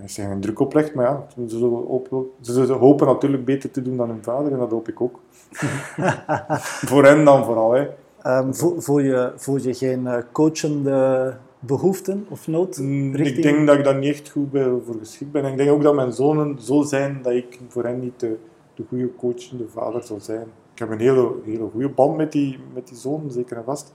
ik 0.02 0.10
zeg 0.10 0.30
een 0.30 0.42
druk 0.42 0.60
oplegt, 0.60 0.94
maar 0.94 1.06
ja, 1.06 1.26
ze 1.36 1.58
zullen, 1.58 1.70
hopen, 1.70 2.26
ze 2.42 2.54
zullen 2.54 2.78
hopen 2.78 3.08
natuurlijk 3.08 3.46
beter 3.46 3.72
te 3.72 3.82
doen 3.82 3.98
dan 3.98 4.10
hun 4.10 4.24
vader 4.24 4.52
en 4.52 4.58
dat 4.58 4.72
hoop 4.72 4.88
ik 4.88 5.02
ook. 5.02 5.20
Voor 6.90 7.04
hen 7.06 7.26
dan 7.26 7.46
vooral. 7.46 7.72
Hè. 7.72 7.88
Ehm, 8.22 8.54
voel, 8.54 8.82
voel, 8.82 9.00
je, 9.00 9.32
voel 9.36 9.58
je 9.58 9.74
geen 9.74 10.08
eh, 10.08 10.18
coachende 10.32 11.34
behoeften 11.60 12.26
of 12.30 12.48
nood? 12.48 12.78
Mm, 12.78 13.16
richting- 13.16 13.38
Ik 13.38 13.44
denk 13.44 13.68
dat 13.68 13.78
ik 13.78 13.84
daar 13.84 13.98
niet 13.98 14.10
echt 14.14 14.30
goed 14.30 14.52
bij 14.52 14.64
voor 14.86 14.96
geschikt 15.00 15.32
ben. 15.32 15.44
En 15.44 15.52
ik 15.52 15.58
denk 15.58 15.70
ook 15.72 15.84
dat 15.84 15.96
mijn 15.96 16.12
zonen 16.14 16.62
zo 16.62 16.82
zijn 16.82 17.20
dat 17.22 17.34
ik 17.34 17.60
voor 17.68 17.84
hen 17.84 18.00
niet 18.00 18.20
de, 18.20 18.38
de 18.74 18.84
goede 18.90 19.16
coachende 19.16 19.68
vader 19.68 20.04
zal 20.04 20.20
zijn. 20.20 20.48
Ik 20.74 20.80
heb 20.80 20.90
een 20.90 21.00
hele, 21.00 21.32
hele 21.46 21.70
goede 21.72 21.90
band 21.90 22.18
met 22.18 22.32
die, 22.32 22.60
met 22.74 22.88
die 22.88 22.98
zonen, 22.98 23.32
zeker 23.32 23.58
en 23.58 23.64
vast. 23.64 23.94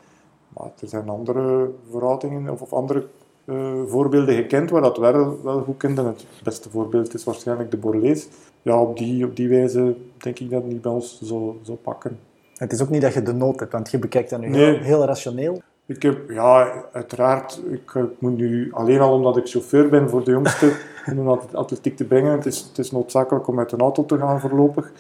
Maar 0.57 0.71
er 0.81 0.89
zijn 0.89 1.09
andere 1.09 1.71
verhoudingen 1.91 2.53
of, 2.53 2.61
of 2.63 2.73
andere 2.73 3.07
eh, 3.49 3.73
voorbeelden 3.87 4.35
gekend 4.35 4.71
waar 4.71 4.83
dat 4.83 4.99
wel, 4.99 5.39
wel 5.43 5.61
goed 5.63 5.77
kent. 5.77 5.99
En 5.99 6.05
het 6.07 6.25
beste 6.43 6.71
voorbeeld 6.71 7.15
is 7.15 7.25
waarschijnlijk 7.25 7.71
de 7.71 7.77
Borlees. 7.77 8.29
Ja, 8.63 8.81
op 8.81 8.99
die, 8.99 9.25
op 9.25 9.37
die 9.37 9.49
wijze 9.49 9.95
denk 10.19 10.39
ik 10.39 10.51
dat 10.51 10.63
het 10.63 10.73
niet 10.73 10.83
bij 10.83 10.93
ons 10.93 11.21
zo, 11.23 11.57
zo 11.63 11.75
pakken. 11.83 12.19
Het 12.57 12.73
is 12.73 12.83
ook 12.83 12.91
niet 12.91 13.03
dat 13.03 13.15
je 13.15 13.23
de 13.23 13.33
nood 13.33 13.61
hebt, 13.61 13.73
want 13.73 13.91
je 13.91 13.99
bekijkt 13.99 14.31
dat 14.31 14.41
nu 14.41 14.49
Nee. 14.49 14.65
heel, 14.75 14.83
heel 14.83 15.05
rationeel. 15.05 15.63
Ik 15.87 16.03
heb, 16.03 16.31
ja, 16.31 16.73
uiteraard, 16.93 17.61
ik, 17.71 17.95
eh, 17.95 18.03
ik 18.03 18.21
moet 18.21 18.37
nu, 18.37 18.73
alleen 18.73 19.01
al 19.01 19.13
omdat 19.13 19.37
ik 19.37 19.49
chauffeur 19.49 19.89
ben 19.89 20.09
voor 20.09 20.25
de 20.25 20.31
jongste, 20.31 20.67
om 21.11 21.17
hem 21.19 21.29
at- 21.29 21.55
atletiek 21.55 21.97
te 21.97 22.05
brengen, 22.05 22.33
het 22.33 22.47
is, 22.47 22.61
het 22.69 22.79
is 22.79 22.91
noodzakelijk 22.91 23.49
om 23.49 23.55
met 23.55 23.73
een 23.73 23.81
auto 23.81 24.05
te 24.07 24.19
gaan 24.19 24.41
voorlopig. 24.41 24.93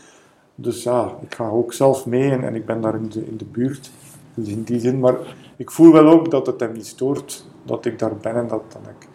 Dus 0.55 0.83
ja, 0.83 1.17
ik 1.21 1.35
ga 1.35 1.49
ook 1.49 1.73
zelf 1.73 2.07
mee 2.07 2.31
en, 2.31 2.45
en 2.45 2.55
ik 2.55 2.67
ben 2.67 2.81
daar 2.81 2.95
in 2.95 3.09
de, 3.09 3.27
in 3.27 3.37
de 3.37 3.45
buurt. 3.45 3.91
Dus 4.39 4.49
in 4.49 4.63
die 4.63 4.81
zin, 4.81 4.99
maar 4.99 5.17
ik 5.57 5.71
voel 5.71 5.93
wel 5.93 6.07
ook 6.07 6.31
dat 6.31 6.47
het 6.47 6.61
hem 6.61 6.73
niet 6.73 6.87
stoort 6.87 7.47
dat 7.63 7.85
ik 7.85 7.99
daar 7.99 8.17
ben 8.17 8.35
en 8.35 8.47
dat, 8.47 8.63
dat 8.69 8.83
ik... 8.83 9.09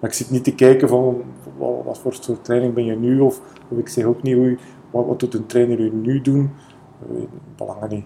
Maar 0.00 0.10
ik 0.10 0.16
zit 0.16 0.30
niet 0.30 0.44
te 0.44 0.54
kijken 0.54 0.88
van 0.88 1.22
wat, 1.58 1.84
wat 1.84 1.98
voor 1.98 2.14
soort 2.14 2.44
training 2.44 2.74
ben 2.74 2.84
je 2.84 2.96
nu, 2.96 3.20
of, 3.20 3.40
of 3.68 3.78
ik 3.78 3.88
zeg 3.88 4.04
ook 4.04 4.22
niet 4.22 4.34
hoe, 4.34 4.56
wat, 4.90 5.06
wat 5.06 5.20
doet 5.20 5.34
een 5.34 5.46
trainer 5.46 5.78
u 5.78 5.90
nu 5.94 6.20
doen. 6.20 6.50
Belangen 7.56 7.88
niet, 7.88 8.04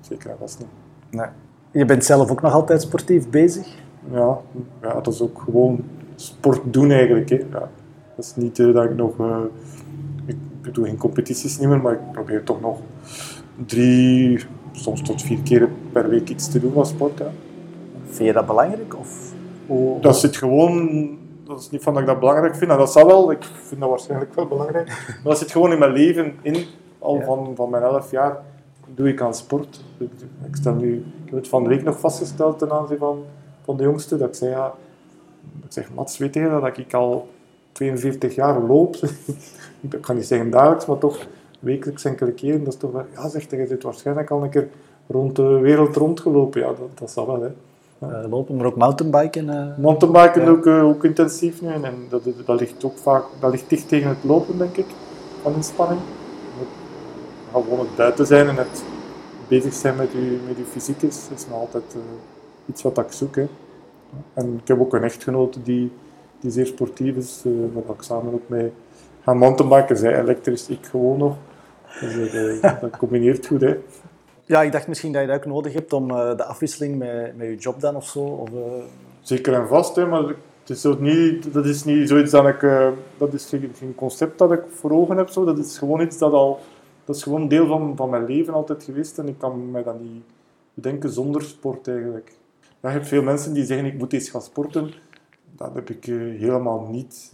zeker 0.00 0.30
en 0.30 0.36
vast 0.38 0.58
niet. 0.58 0.68
Nee. 1.10 1.26
Je 1.70 1.84
bent 1.84 2.04
zelf 2.04 2.30
ook 2.30 2.42
nog 2.42 2.52
altijd 2.52 2.82
sportief 2.82 3.30
bezig. 3.30 3.66
Ja, 4.10 4.38
ja, 4.82 5.00
dat 5.00 5.14
is 5.14 5.20
ook 5.20 5.42
gewoon 5.44 5.84
sport 6.14 6.60
doen 6.64 6.90
eigenlijk. 6.90 7.28
Hè. 7.28 7.36
Ja. 7.36 7.70
Dat 8.16 8.24
is 8.24 8.36
niet 8.36 8.58
eh, 8.58 8.74
dat 8.74 8.84
ik 8.84 8.96
nog... 8.96 9.18
eh, 9.18 9.38
ik 10.26 10.74
doe 10.74 10.84
geen 10.84 10.96
competities 10.96 11.58
niet 11.58 11.68
meer, 11.68 11.80
maar 11.80 11.92
ik 11.92 12.12
probeer 12.12 12.42
toch 12.42 12.60
nog 12.60 12.78
drie, 13.66 14.44
soms 14.72 15.02
tot 15.02 15.22
vier 15.22 15.42
keer 15.42 15.68
per 15.92 16.08
week 16.08 16.28
iets 16.28 16.50
te 16.50 16.60
doen 16.60 16.72
van 16.72 16.86
sport. 16.86 17.22
Vind 18.04 18.28
je 18.28 18.32
dat 18.32 18.46
belangrijk? 18.46 18.96
Of 18.98 19.32
hoe, 19.66 20.00
Dat 20.00 20.18
zit 20.18 20.36
gewoon, 20.36 20.88
dat 21.44 21.60
is 21.60 21.70
niet 21.70 21.82
van 21.82 21.92
dat 21.92 22.02
ik 22.02 22.08
dat 22.08 22.18
belangrijk 22.18 22.56
vind, 22.56 22.70
en 22.70 22.76
dat 22.78 22.92
zal 22.92 23.06
wel, 23.06 23.30
ik 23.30 23.44
vind 23.44 23.80
dat 23.80 23.90
waarschijnlijk 23.90 24.34
wel 24.34 24.46
belangrijk, 24.46 24.86
maar 24.88 25.20
dat 25.22 25.38
zit 25.38 25.50
gewoon 25.50 25.72
in 25.72 25.78
mijn 25.78 25.92
leven 25.92 26.34
in, 26.42 26.64
al 26.98 27.16
Ja. 27.18 27.24
van, 27.24 27.52
van 27.54 27.70
mijn 27.70 27.82
11 27.82 28.10
jaar 28.10 28.36
doe 28.94 29.08
ik 29.08 29.20
aan 29.20 29.34
sport. 29.34 29.80
Ik, 29.98 30.10
ik, 30.46 30.56
stel 30.56 30.74
nu, 30.74 30.94
ik 30.94 31.30
heb 31.30 31.34
het 31.38 31.48
van 31.48 31.62
de 31.62 31.68
week 31.68 31.82
nog 31.82 32.00
vastgesteld 32.00 32.58
ten 32.58 32.72
aanzien 32.72 32.98
van, 32.98 33.22
van 33.64 33.76
de 33.76 33.82
jongste, 33.82 34.16
dat 34.16 34.28
ik 34.28 34.34
zei, 34.34 34.50
ja, 34.50 34.72
ik 35.64 35.72
zeg, 35.72 35.94
Mats, 35.94 36.18
weet 36.18 36.34
je 36.34 36.48
dat 36.60 36.76
ik 36.78 36.94
al 36.94 37.28
42 37.72 38.34
jaar 38.34 38.60
loop? 38.60 38.96
ik 39.90 40.00
kan 40.00 40.16
niet 40.16 40.26
zeggen 40.26 40.50
dagelijks, 40.50 40.86
maar 40.86 40.98
toch 40.98 41.26
wekelijks 41.60 42.04
enkele 42.04 42.32
keren. 42.32 42.64
Dat 42.64 42.72
is 42.72 42.78
toch 42.78 42.92
wel, 42.92 43.04
ja, 43.14 43.28
zegt 43.28 43.50
hij, 43.50 43.60
je 43.60 43.66
zit 43.66 43.82
waarschijnlijk 43.82 44.30
al 44.30 44.42
een 44.42 44.50
keer 44.50 44.68
rond 45.10 45.36
de 45.36 45.42
wereld 45.58 45.96
rondgelopen. 45.96 46.60
Ja, 46.60 46.66
dat, 46.66 46.98
dat 46.98 47.10
zal 47.10 47.26
wel, 47.26 47.40
hè. 47.42 47.48
eh, 48.22 48.30
lopen, 48.30 48.56
maar 48.56 48.66
ook 48.66 48.76
mountainbiken? 48.76 49.48
eh? 49.50 49.78
Mountainbiken 49.78 50.42
Ja. 50.42 50.48
ook, 50.48 50.66
eh, 50.66 50.84
ook 50.84 51.04
intensief 51.04 51.62
nu 51.62 51.68
en, 51.68 51.82
dat, 52.08 52.22
dat 52.44 52.60
ligt 52.60 52.84
ook 52.84 52.98
vaak 52.98 53.24
dat 53.40 53.50
ligt 53.50 53.68
dicht 53.68 53.88
tegen 53.88 54.08
het 54.08 54.18
lopen, 54.24 54.58
denk 54.58 54.76
ik, 54.76 54.86
van 55.42 55.54
inspanning. 55.54 56.00
Gewoon 57.52 57.78
het 57.78 57.96
buiten 57.96 58.26
zijn 58.26 58.48
en 58.48 58.56
het 58.56 58.82
bezig 59.48 59.72
zijn 59.74 59.96
met 59.96 60.12
je, 60.12 60.38
met 60.48 60.56
je 60.56 60.64
fysiek 60.64 61.02
is, 61.02 61.28
is 61.34 61.46
nog 61.48 61.58
altijd 61.60 61.96
iets 62.66 62.82
wat 62.82 62.98
ik 62.98 63.12
zoek. 63.12 63.36
Hè. 63.36 63.46
En 64.34 64.58
ik 64.62 64.68
heb 64.68 64.80
ook 64.80 64.94
een 64.94 65.02
echtgenote 65.02 65.62
die, 65.62 65.92
die 66.40 66.50
zeer 66.50 66.66
sportief 66.66 67.16
is, 67.16 67.42
eh 67.46 67.52
waar 67.72 67.96
ik 67.96 68.02
samen 68.02 68.32
ook 68.32 68.48
mee 68.48 68.72
gaan 69.24 69.38
mountainbiken. 69.38 69.96
Zij 69.96 70.20
elektrisch, 70.20 70.68
ik 70.68 70.86
gewoon 70.86 71.18
nog. 71.18 71.36
Dus 72.00 72.32
dat 72.80 72.96
combineert 72.98 73.46
goed. 73.46 73.60
Hè. 73.60 73.76
Ja, 74.50 74.62
ik 74.62 74.72
dacht 74.72 74.88
misschien 74.88 75.12
dat 75.12 75.20
je 75.22 75.26
dat 75.28 75.36
ook 75.36 75.44
nodig 75.44 75.72
hebt 75.72 75.92
om 75.92 76.10
eh, 76.10 76.36
de 76.36 76.44
afwisseling 76.44 76.98
met, 76.98 77.36
met 77.36 77.46
je 77.46 77.56
job 77.56 77.80
dan 77.80 77.96
of 77.96 78.08
zo. 78.08 78.18
Of, 78.20 78.48
eh, 78.48 78.82
Zeker 79.20 79.54
en 79.54 79.68
vast, 79.68 79.96
hè, 79.96 80.06
maar 80.06 80.22
het 80.22 80.70
is 80.70 80.86
ook 80.86 81.00
niet, 81.00 81.52
dat 81.52 81.66
is 81.66 81.84
niet 81.84 82.08
zoiets 82.08 82.30
dat 82.30 82.46
ik... 82.46 82.62
eh, 82.62 82.88
dat 83.18 83.32
is 83.32 83.46
geen, 83.46 83.72
geen 83.74 83.94
concept 83.94 84.38
dat 84.38 84.52
ik 84.52 84.60
voor 84.68 84.90
ogen 84.90 85.16
heb. 85.16 85.28
Zo. 85.28 85.44
Dat 85.44 85.58
is 85.58 85.78
gewoon 85.78 86.00
iets 86.00 86.18
dat 86.18 86.32
al... 86.32 86.60
Dat 87.04 87.16
is 87.16 87.22
gewoon 87.22 87.40
een 87.40 87.48
deel 87.48 87.66
van, 87.66 87.96
van 87.96 88.10
mijn 88.10 88.24
leven 88.24 88.54
altijd 88.54 88.82
geweest 88.82 89.18
en 89.18 89.28
ik 89.28 89.38
kan 89.38 89.70
mij 89.70 89.82
dat 89.82 90.00
niet 90.00 90.22
bedenken 90.74 91.10
zonder 91.10 91.42
sport 91.42 91.88
eigenlijk. 91.88 92.32
Ja, 92.80 92.88
je 92.88 92.94
hebt 92.94 93.08
veel 93.08 93.22
mensen 93.22 93.52
die 93.52 93.64
zeggen 93.64 93.86
ik 93.86 93.98
moet 93.98 94.12
eens 94.12 94.30
gaan 94.30 94.42
sporten. 94.42 94.92
Dat 95.56 95.74
heb 95.74 95.90
ik 95.90 96.04
helemaal 96.38 96.86
niet. 96.90 97.32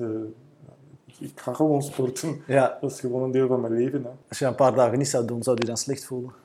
Ik 1.19 1.41
ga 1.41 1.53
gewoon 1.53 1.83
sporten. 1.83 2.41
ja, 2.47 2.79
Dat 2.81 2.91
is 2.91 3.01
gewoon 3.01 3.23
een 3.23 3.31
deel 3.31 3.47
van 3.47 3.61
mijn 3.61 3.73
leven. 3.73 4.03
Hè. 4.03 4.11
als 4.29 4.39
je 4.39 4.45
een 4.45 4.55
paar 4.55 4.75
dagen 4.75 4.99
niet 4.99 5.09
zou 5.09 5.25
doen, 5.25 5.43
zou 5.43 5.57
je 5.57 5.63
je 5.63 5.69
dan 5.69 5.77
slecht 5.77 6.05
voelen? 6.05 6.45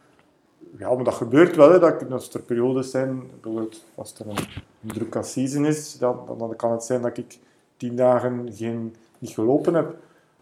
Ja, 0.78 0.94
maar 0.94 1.04
dat 1.04 1.14
gebeurt 1.14 1.56
wel. 1.56 1.72
Hè, 1.72 1.80
dat 1.80 2.02
ik, 2.02 2.12
als 2.12 2.34
er 2.34 2.42
periodes 2.42 2.92
zijn, 2.92 3.22
bijvoorbeeld 3.42 3.84
als 3.96 4.20
er 4.20 4.28
een, 4.28 4.38
een 4.84 4.90
druk 4.94 5.18
season 5.22 5.66
is, 5.66 5.98
dan, 5.98 6.20
dan, 6.28 6.38
dan 6.38 6.56
kan 6.56 6.72
het 6.72 6.84
zijn 6.84 7.02
dat 7.02 7.18
ik 7.18 7.40
tien 7.78 7.96
dagen 7.96 8.50
geen, 8.54 8.96
niet 9.20 9.32
gelopen 9.32 9.74
heb. 9.74 9.96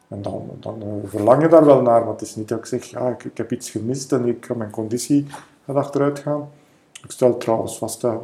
En 0.08 0.22
dan, 0.22 0.50
dan 0.60 1.02
verlang 1.06 1.42
je 1.42 1.48
daar 1.48 1.66
wel 1.66 1.82
naar, 1.82 2.02
maar 2.02 2.12
het 2.12 2.22
is 2.22 2.36
niet 2.36 2.48
dat 2.48 2.58
ik 2.58 2.66
zeg, 2.66 2.84
ja, 2.86 3.10
ik, 3.10 3.24
ik 3.24 3.38
heb 3.38 3.52
iets 3.52 3.70
gemist 3.70 4.12
en 4.12 4.26
ik, 4.26 4.56
mijn 4.56 4.70
conditie 4.72 5.26
gaat 5.66 5.76
achteruit 5.76 6.20
gaan. 6.20 6.50
Ik 7.04 7.12
stel 7.12 7.38
trouwens 7.38 7.78
vast 7.78 8.02
dat, 8.02 8.22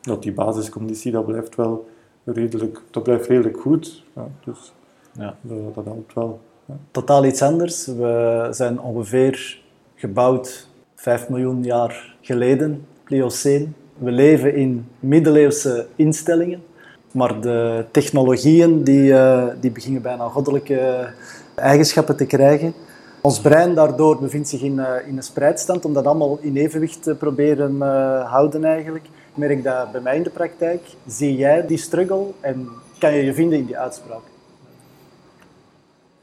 dat 0.00 0.22
die 0.22 0.32
basisconditie, 0.32 1.12
dat 1.12 1.26
blijft 1.26 1.54
wel 1.54 1.88
redelijk, 2.24 2.80
dat 2.90 3.02
blijft 3.02 3.26
redelijk 3.26 3.60
goed. 3.60 4.04
Ja, 4.14 4.26
dus 4.44 4.72
Ja. 5.12 5.36
dat, 5.40 5.74
dat 5.74 5.84
helpt 5.84 6.14
wel. 6.14 6.40
Ja. 6.64 6.76
Totaal 6.90 7.24
iets 7.24 7.42
anders. 7.42 7.86
We 7.86 8.48
zijn 8.50 8.80
ongeveer 8.80 9.60
gebouwd 9.94 10.68
5 11.04 11.28
miljoen 11.28 11.62
jaar 11.62 12.14
geleden, 12.20 12.86
Plioceen. 13.02 13.74
We 13.98 14.10
leven 14.10 14.54
in 14.54 14.88
middeleeuwse 15.00 15.86
instellingen, 15.96 16.62
maar 17.10 17.40
de 17.40 17.84
technologieën 17.90 18.84
die, 18.84 19.14
eh, 19.14 19.46
die 19.60 19.70
beginnen 19.70 20.02
bijna 20.02 20.28
goddelijke 20.28 21.08
eigenschappen 21.54 22.16
te 22.16 22.26
krijgen. 22.26 22.74
Ons 23.20 23.40
brein 23.40 23.74
daardoor 23.74 24.18
bevindt 24.20 24.48
zich 24.48 24.62
in, 24.62 24.78
eh, 24.78 25.08
in 25.08 25.16
een 25.16 25.22
spreidstand 25.22 25.84
om 25.84 25.92
dat 25.92 26.06
allemaal 26.06 26.38
in 26.40 26.56
evenwicht 26.56 27.02
te 27.02 27.14
proberen 27.14 27.82
eh, 27.82 28.30
houden 28.30 28.64
eigenlijk. 28.64 29.04
Ik 29.04 29.36
merk 29.36 29.64
dat 29.64 29.92
bij 29.92 30.00
mij 30.00 30.16
in 30.16 30.22
de 30.22 30.30
praktijk. 30.30 30.80
Zie 31.06 31.36
jij 31.36 31.66
die 31.66 31.78
struggle 31.78 32.26
en 32.40 32.68
kan 32.98 33.14
je 33.14 33.24
je 33.24 33.34
vinden 33.34 33.58
in 33.58 33.66
die 33.66 33.78
uitspraak? 33.78 34.22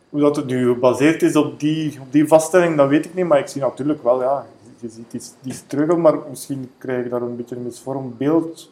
Hoe 0.09 0.21
dat 0.21 0.35
het 0.35 0.45
nu 0.45 0.67
gebaseerd 0.73 1.21
is 1.21 1.35
op 1.35 1.59
die, 1.59 1.99
op 2.01 2.11
die 2.11 2.27
vaststelling, 2.27 2.77
dat 2.77 2.89
weet 2.89 3.05
ik 3.05 3.13
niet. 3.13 3.25
Maar 3.25 3.39
ik 3.39 3.47
zie 3.47 3.61
natuurlijk 3.61 4.03
wel, 4.03 4.21
ja, 4.21 4.45
je 4.81 4.89
ziet 4.89 5.11
die, 5.11 5.21
die 5.41 5.53
struggle, 5.53 5.97
maar 5.97 6.17
misschien 6.29 6.71
krijg 6.77 7.05
ik 7.05 7.11
daar 7.11 7.21
een 7.21 7.35
beetje 7.35 7.55
een 7.55 7.63
misvormd 7.63 8.17
beeld 8.17 8.71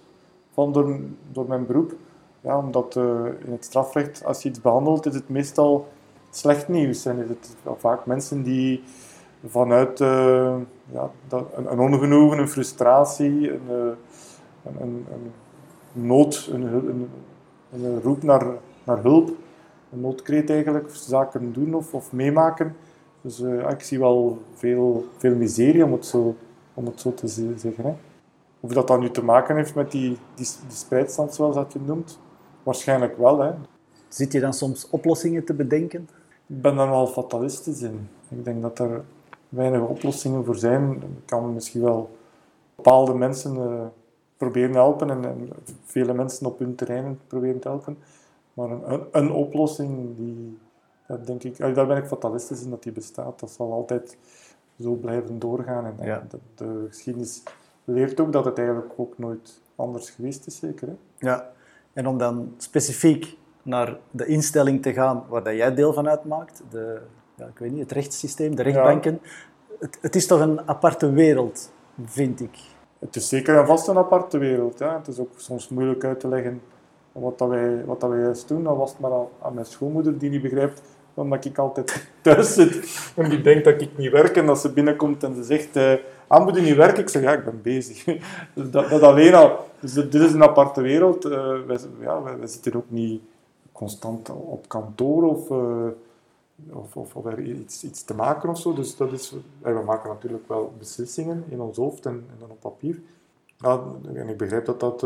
van 0.54 0.74
door, 0.74 1.00
door 1.32 1.48
mijn 1.48 1.66
beroep. 1.66 1.94
Ja, 2.42 2.58
omdat 2.58 2.96
eh, 2.96 3.26
in 3.46 3.52
het 3.52 3.66
strafrecht, 3.66 4.26
als 4.26 4.44
je 4.44 4.50
iets 4.50 4.62
behandelt, 4.62 5.06
is 5.06 5.14
het 5.14 5.30
meestal 5.30 5.88
slecht 6.30 6.68
nieuws. 6.68 7.06
En 7.06 7.18
is 7.18 7.30
het 7.30 7.56
vaak 7.78 8.06
mensen 8.06 8.44
die 8.44 8.84
vanuit 9.46 10.02
eh, 10.02 10.56
ja, 10.92 11.12
een, 11.30 11.72
een 11.72 11.80
ongenoegen, 11.80 12.40
een 12.40 12.50
frustratie, 12.50 13.52
een, 13.52 13.62
eh, 13.68 14.72
een, 14.80 15.06
een, 15.12 15.32
nood, 15.92 16.50
een 17.72 18.02
roep 18.02 18.24
naar, 18.24 18.46
naar 18.84 19.02
hulp, 19.02 19.30
een 19.92 20.02
noodkreet 20.02 20.50
eigenlijk, 20.50 20.90
zaken 20.92 21.54
doen 21.54 21.74
of, 21.74 21.94
of 21.94 22.12
meemaken. 22.12 22.76
Dus 23.22 23.42
eh, 23.42 23.70
ik 23.70 23.82
zie 23.82 24.00
wel 24.00 24.38
veel, 24.54 25.06
veel 25.18 25.36
miserie, 25.36 25.86
om 25.86 25.92
het 25.92 26.06
zo, 26.06 26.36
om 26.74 26.86
het 26.86 27.02
zo 27.02 27.14
te 27.14 27.28
ze- 27.28 27.54
zeggen. 27.58 27.84
Hè. 27.84 27.94
Of 28.60 28.74
dat 28.74 28.88
dan 28.88 29.00
nu 29.00 29.10
te 29.12 29.24
maken 29.24 29.56
heeft 29.56 29.76
met 29.76 29.92
die, 29.92 30.10
die, 30.36 30.48
die 30.68 30.78
spreidstand, 30.78 31.34
zoals 31.36 31.56
dat 31.56 31.74
je 31.74 31.80
noemt, 31.86 32.20
waarschijnlijk 32.64 33.18
wel. 33.18 33.40
Hè. 33.40 33.52
Zit 34.08 34.32
je 34.32 34.40
dan 34.40 34.54
soms 34.54 34.90
oplossingen 34.90 35.44
te 35.46 35.54
bedenken? 35.54 36.02
Ik 36.48 36.62
ben 36.62 36.76
daar 36.76 36.90
wel 36.90 37.08
fatalistisch 37.08 37.82
in. 37.82 38.10
Ik 38.30 38.46
denk 38.46 38.62
dat 38.62 38.80
er 38.80 39.04
weinig 39.50 39.82
oplossingen 39.82 40.46
voor 40.46 40.56
zijn. 40.56 40.92
Ik 40.92 41.26
kan 41.26 41.54
misschien 41.54 41.82
wel 41.82 42.10
bepaalde 42.76 43.14
mensen 43.14 43.56
eh, 43.56 43.86
proberen 44.38 44.74
helpen 44.74 45.10
en, 45.10 45.26
en 45.26 45.50
vele 45.84 46.14
mensen 46.14 46.46
op 46.46 46.60
hun 46.60 46.76
terrein 46.76 47.20
proberen 47.28 47.60
te 47.60 47.68
helpen. 47.68 47.98
Maar 48.54 48.70
een, 48.70 48.92
een, 48.94 49.02
een 49.12 49.32
oplossing, 49.32 50.18
die, 50.18 50.58
dat 51.18 51.28
denk 51.28 51.44
ik, 51.44 51.58
daar 51.58 51.88
ben 51.88 51.98
ik 51.98 52.06
fatalistisch 52.06 52.64
in 52.64 52.70
dat 52.70 52.84
die 52.84 52.92
bestaat. 52.92 53.40
Dat 53.40 53.52
zal 53.52 53.72
altijd 53.72 54.18
zo 54.80 54.94
blijven 54.94 55.40
doorgaan. 55.40 55.86
En, 55.86 55.94
en 56.00 56.06
Ja. 56.06 56.24
de, 56.30 56.38
de 56.56 56.86
geschiedenis 56.90 57.44
leert 57.84 58.20
ook 58.20 58.32
dat 58.34 58.46
het 58.46 58.58
eigenlijk 58.58 58.92
ook 58.96 59.18
nooit 59.18 59.62
anders 59.76 60.10
geweest 60.10 60.48
is, 60.48 60.56
zeker. 60.60 60.88
Hè? 60.88 60.96
Ja. 61.28 61.52
En 61.94 62.08
om 62.08 62.18
dan 62.18 62.54
specifiek 62.58 63.38
naar 63.64 63.98
de 64.12 64.26
instelling 64.26 64.82
te 64.82 64.94
gaan 64.94 65.24
waar 65.30 65.44
dat 65.44 65.56
jij 65.56 65.74
deel 65.74 65.94
van 65.94 66.10
uitmaakt, 66.10 66.64
de, 66.70 67.02
ja, 67.36 67.46
ik 67.46 67.60
weet 67.60 67.72
niet, 67.72 67.80
het 67.82 67.92
rechtssysteem, 67.92 68.56
de 68.56 68.62
rechtbanken. 68.62 69.20
Het, 69.80 69.98
het 70.02 70.16
is 70.16 70.28
toch 70.28 70.40
een 70.40 70.68
aparte 70.68 71.12
wereld, 71.12 71.72
vind 72.06 72.40
ik. 72.42 72.58
Het 73.00 73.16
is 73.16 73.30
zeker 73.30 73.58
en 73.58 73.66
vast 73.68 73.88
een 73.88 73.98
aparte 73.98 74.38
wereld. 74.38 74.80
Ja. 74.80 74.98
Het 74.98 75.08
is 75.08 75.20
ook 75.20 75.32
soms 75.36 75.70
moeilijk 75.70 76.04
uit 76.04 76.20
te 76.20 76.28
leggen 76.28 76.62
wat, 77.12 77.38
dat 77.38 77.50
wij, 77.50 77.86
wat 77.86 78.00
dat 78.02 78.10
wij 78.10 78.20
juist 78.20 78.48
doen. 78.48 78.64
Dan 78.64 78.78
was 78.78 78.92
het 78.92 79.00
maar 79.00 79.12
aan, 79.14 79.28
aan 79.42 79.54
mijn 79.54 79.66
schoonmoeder 79.66 80.18
die 80.18 80.30
niet 80.30 80.42
begrijpt 80.42 80.82
omdat 81.20 81.46
ik 81.46 81.58
altijd 81.58 82.08
thuis 82.22 82.54
zit 82.54 83.12
en 83.16 83.30
die 83.30 83.42
denkt 83.42 83.64
dat 83.64 83.82
ik 83.82 83.98
niet 83.98 84.12
werk. 84.12 84.36
En 84.36 84.46
dat 84.46 84.60
ze 84.60 84.74
binnenkomt 84.74 85.24
en 85.24 85.36
ze 85.36 85.44
zegt, 85.44 85.76
eh, 85.76 85.94
ah, 86.28 86.46
moet 86.46 86.56
je 86.56 86.62
niet 86.62 86.76
werken? 86.76 87.02
Ik 87.02 87.10
zeg, 87.10 87.22
ja, 87.22 87.34
ik 87.34 87.46
ben 87.46 87.62
bezig. 87.62 88.04
Dus 88.54 88.72
dat, 88.72 88.90
dat 88.90 89.02
alleen 89.02 89.34
al. 89.34 89.68
Dus 89.80 89.94
dit 89.94 90.14
is 90.14 90.34
een 90.34 90.44
aparte 90.44 90.82
wereld. 90.82 91.26
Eh, 91.26 91.56
wij, 91.68 91.78
ja, 92.02 92.22
zitten 92.44 92.76
ook 92.76 92.90
niet 92.90 93.22
constant 93.72 94.30
op 94.30 94.68
kantoor 94.68 95.24
of, 95.24 95.50
eh, 95.50 95.88
of, 96.72 96.96
of, 96.96 97.26
er 97.26 97.40
iets, 97.40 97.84
iets 97.84 98.04
te 98.04 98.16
maken 98.16 98.50
of 98.50 98.60
zo. 98.60 98.74
Dus 98.74 98.96
dat 98.96 99.12
is, 99.12 99.34
we 99.62 99.82
maken 99.86 100.10
natuurlijk 100.10 100.48
wel 100.48 100.74
beslissingen 100.78 101.44
in 101.50 101.62
ons 101.62 101.78
hoofd 101.78 102.06
en, 102.06 102.26
dan 102.40 102.50
op 102.50 102.60
papier. 102.60 103.00
En 104.14 104.30
ik 104.30 104.38
begrijp 104.38 104.66
dat 104.66 104.80
dat 104.80 105.06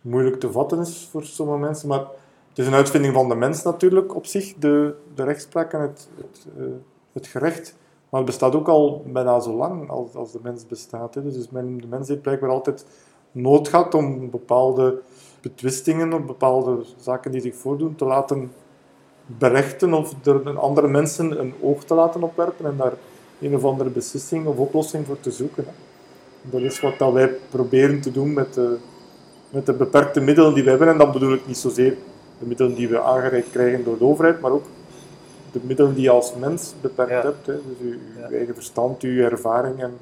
moeilijk 0.00 0.40
te 0.40 0.52
vatten 0.52 0.78
is 0.78 1.08
voor 1.10 1.24
sommige 1.24 1.58
mensen, 1.58 1.88
maar 1.88 2.06
het 2.50 2.58
is 2.58 2.66
een 2.66 2.74
uitvinding 2.74 3.14
van 3.14 3.28
de 3.28 3.34
mens 3.34 3.62
natuurlijk 3.62 4.14
op 4.14 4.26
zich, 4.26 4.54
de, 4.54 4.94
de 5.14 5.24
rechtspraak 5.24 5.72
en 5.72 5.80
het, 5.80 6.08
het, 6.16 6.46
eh, 6.58 6.64
het 7.12 7.26
gerecht. 7.26 7.76
Maar 8.08 8.20
het 8.20 8.30
bestaat 8.30 8.54
ook 8.54 8.68
al 8.68 9.04
bijna 9.06 9.40
zo 9.40 9.54
lang 9.54 9.90
als, 9.90 10.14
als 10.14 10.32
de 10.32 10.38
mens 10.42 10.66
bestaat. 10.66 11.14
Hè. 11.14 11.22
Dus 11.22 11.50
men, 11.50 11.78
de 11.80 11.86
mens 11.86 12.08
heeft 12.08 12.22
blijkbaar 12.22 12.50
altijd 12.50 12.86
nood 13.32 13.68
gehad 13.68 13.94
om 13.94 14.30
bepaalde 14.30 15.00
betwistingen 15.40 16.12
of 16.12 16.24
bepaalde 16.24 16.84
zaken 16.96 17.30
die 17.30 17.40
zich 17.40 17.56
voordoen 17.56 17.94
te 17.94 18.04
laten 18.04 18.52
berechten 19.26 19.94
of 19.94 20.26
er 20.26 20.58
andere 20.58 20.88
mensen 20.88 21.40
een 21.40 21.54
oog 21.62 21.84
te 21.84 21.94
laten 21.94 22.22
opwerpen 22.22 22.66
en 22.66 22.76
daar 22.76 22.92
een 23.40 23.54
of 23.54 23.64
andere 23.64 23.90
beslissing 23.90 24.46
of 24.46 24.56
oplossing 24.56 25.06
voor 25.06 25.20
te 25.20 25.30
zoeken. 25.30 25.64
Dat 26.42 26.60
is 26.60 26.80
wat 26.80 26.98
dat 26.98 27.12
wij 27.12 27.28
proberen 27.50 28.00
te 28.00 28.12
doen 28.12 28.32
met 28.32 28.54
de, 28.54 28.78
met 29.50 29.66
de 29.66 29.72
beperkte 29.72 30.20
middelen 30.20 30.54
die 30.54 30.62
we 30.62 30.70
hebben. 30.70 30.88
En 30.88 30.98
dan 30.98 31.12
bedoel 31.12 31.32
ik 31.32 31.46
niet 31.46 31.56
zozeer 31.56 31.96
de 32.40 32.46
middelen 32.46 32.74
die 32.74 32.88
we 32.88 33.00
aangereikt 33.00 33.50
krijgen 33.50 33.84
door 33.84 33.98
de 33.98 34.04
overheid, 34.04 34.40
maar 34.40 34.50
ook 34.50 34.64
de 35.52 35.60
middelen 35.62 35.94
die 35.94 36.02
je 36.02 36.10
als 36.10 36.34
mens 36.34 36.74
beperkt 36.80 37.10
Ja. 37.10 37.22
hebt. 37.22 37.46
Hè. 37.46 37.52
Dus 37.54 37.78
je, 37.80 37.88
je 37.88 37.98
Ja. 38.20 38.30
eigen 38.36 38.54
verstand, 38.54 39.02
je 39.02 39.24
ervaring. 39.24 39.82
En 39.82 39.92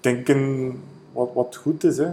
denken 0.00 0.72
wat, 1.12 1.28
wat 1.34 1.56
goed 1.56 1.84
is. 1.84 1.98
Hè. 1.98 2.08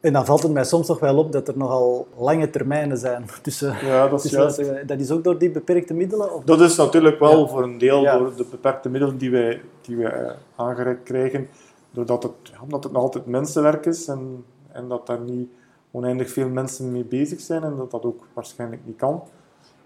En 0.00 0.12
dan 0.12 0.24
valt 0.24 0.42
het 0.42 0.52
mij 0.52 0.64
soms 0.64 0.88
nog 0.88 0.98
wel 1.00 1.18
op 1.18 1.32
dat 1.32 1.48
er 1.48 1.56
nogal 1.58 2.06
lange 2.18 2.50
termijnen 2.50 2.98
zijn. 2.98 3.24
Tussen, 3.42 3.74
Ja, 3.86 4.08
dat 4.08 4.24
is 4.24 4.30
tussen- 4.30 4.64
juist. 4.64 4.88
dat 4.88 5.00
is 5.00 5.10
ook 5.10 5.24
door 5.24 5.38
die 5.38 5.50
beperkte 5.50 5.94
middelen? 5.94 6.34
Of? 6.34 6.44
Dat 6.44 6.60
is 6.60 6.76
natuurlijk 6.76 7.18
wel 7.18 7.38
Ja. 7.40 7.46
voor 7.46 7.62
een 7.62 7.78
deel 7.78 8.00
Ja. 8.02 8.18
door 8.18 8.36
de 8.36 8.44
beperkte 8.50 8.88
middelen 8.88 9.16
die 9.18 9.30
wij, 9.30 9.60
die 9.80 9.96
wij 9.96 10.12
eh, 10.12 10.30
aangereikt 10.56 11.02
krijgen, 11.02 11.48
doordat 11.90 12.22
het, 12.22 12.32
ja, 12.42 12.58
omdat 12.62 12.84
het 12.84 12.92
nog 12.92 13.02
altijd 13.02 13.26
mensenwerk 13.26 13.86
is 13.86 14.08
en, 14.08 14.44
en 14.72 14.88
dat 14.88 15.06
daar 15.06 15.20
niet 15.20 15.48
oneindig 15.94 16.30
veel 16.30 16.48
mensen 16.48 16.92
mee 16.92 17.04
bezig 17.04 17.40
zijn 17.40 17.62
en 17.62 17.76
dat 17.76 17.90
dat 17.90 18.04
ook 18.04 18.26
waarschijnlijk 18.32 18.86
niet 18.86 18.96
kan. 18.96 19.22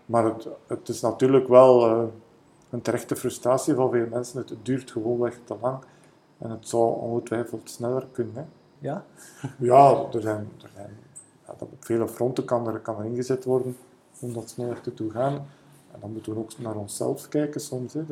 Maar 0.06 0.24
het, 0.24 0.48
het 0.66 0.88
is 0.88 1.00
natuurlijk 1.00 1.48
wel 1.48 1.86
eh, 1.86 2.02
een 2.70 2.82
terechte 2.82 3.16
frustratie 3.16 3.74
van 3.74 3.90
veel 3.90 4.06
mensen. 4.10 4.38
Het 4.38 4.54
duurt 4.62 4.90
gewoonweg 4.90 5.38
te 5.44 5.56
lang 5.60 5.78
en 6.38 6.50
het 6.50 6.68
zou 6.68 7.00
ongetwijfeld 7.00 7.70
sneller 7.70 8.06
kunnen. 8.12 8.34
Hè. 8.34 8.42
Ja? 8.78 9.04
Ja, 9.58 10.04
er 10.12 10.20
zijn, 10.20 10.48
er 10.62 10.70
zijn 10.74 10.96
ja, 11.46 11.54
dat 11.58 11.68
op 11.72 11.84
vele 11.84 12.08
fronten 12.08 12.44
kan 12.44 12.66
er, 12.68 12.78
kan 12.78 12.98
er 12.98 13.04
ingezet 13.04 13.44
worden 13.44 13.76
om 14.20 14.32
dat 14.32 14.48
sneller 14.50 14.80
te 14.80 14.94
doen 14.94 15.10
gaan. 15.10 15.34
En 15.92 16.00
dan 16.00 16.12
moeten 16.12 16.32
we 16.32 16.38
ook 16.38 16.58
naar 16.58 16.76
onszelf 16.76 17.28
kijken 17.28 17.60
soms. 17.60 17.92
Hè, 17.92 18.02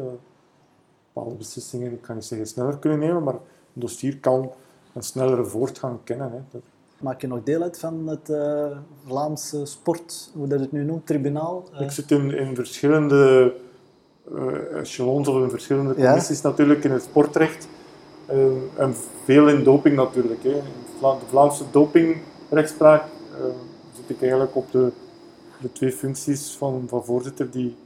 bepaalde 1.12 1.36
beslissingen, 1.36 1.92
ik 1.92 2.02
kan 2.02 2.14
niet 2.14 2.24
zeggen 2.24 2.46
sneller 2.46 2.78
kunnen 2.78 2.98
nemen, 2.98 3.22
maar 3.22 3.34
een 3.34 3.40
dossier 3.72 4.18
kan 4.18 4.50
een 4.92 5.02
snellere 5.02 5.44
voortgang 5.44 5.98
kennen. 6.04 6.30
Hè. 6.32 6.40
Dat- 6.50 6.62
Maak 7.00 7.20
je 7.20 7.26
nog 7.26 7.42
deel 7.42 7.62
uit 7.62 7.78
van 7.78 8.06
het 8.06 8.30
eh, 8.30 8.78
Vlaamse 9.06 9.64
sport, 9.66 10.30
hoe 10.34 10.46
dat 10.46 10.60
het 10.60 10.72
nu 10.72 10.84
noemt, 10.84 11.06
tribunaal? 11.06 11.64
Eh, 11.74 11.80
Ik 11.80 11.90
zit 11.90 12.10
in, 12.10 12.30
in 12.34 12.54
verschillende 12.54 13.52
eh 14.34 14.78
echelons 14.80 15.28
of 15.28 15.42
in 15.42 15.50
verschillende 15.50 15.94
Ja. 15.96 16.06
commissies 16.06 16.40
natuurlijk 16.40 16.84
in 16.84 16.90
het 16.90 17.02
sportrecht. 17.02 17.68
Eh, 18.26 18.46
en 18.76 18.94
veel 19.24 19.48
in 19.48 19.64
doping 19.64 19.96
natuurlijk. 19.96 20.42
Hè. 20.42 20.50
In 20.50 20.62
Vla- 20.98 21.18
de 21.18 21.26
Vlaamse 21.28 21.64
dopingrechtspraak 21.70 23.02
eh, 23.02 23.44
zit 23.94 24.10
ik 24.10 24.20
eigenlijk 24.20 24.56
op 24.56 24.70
de, 24.72 24.92
de 25.60 25.72
twee 25.72 25.92
functies 25.92 26.50
van, 26.58 26.84
van 26.88 27.04
voorzitter 27.04 27.50
die, 27.50 27.76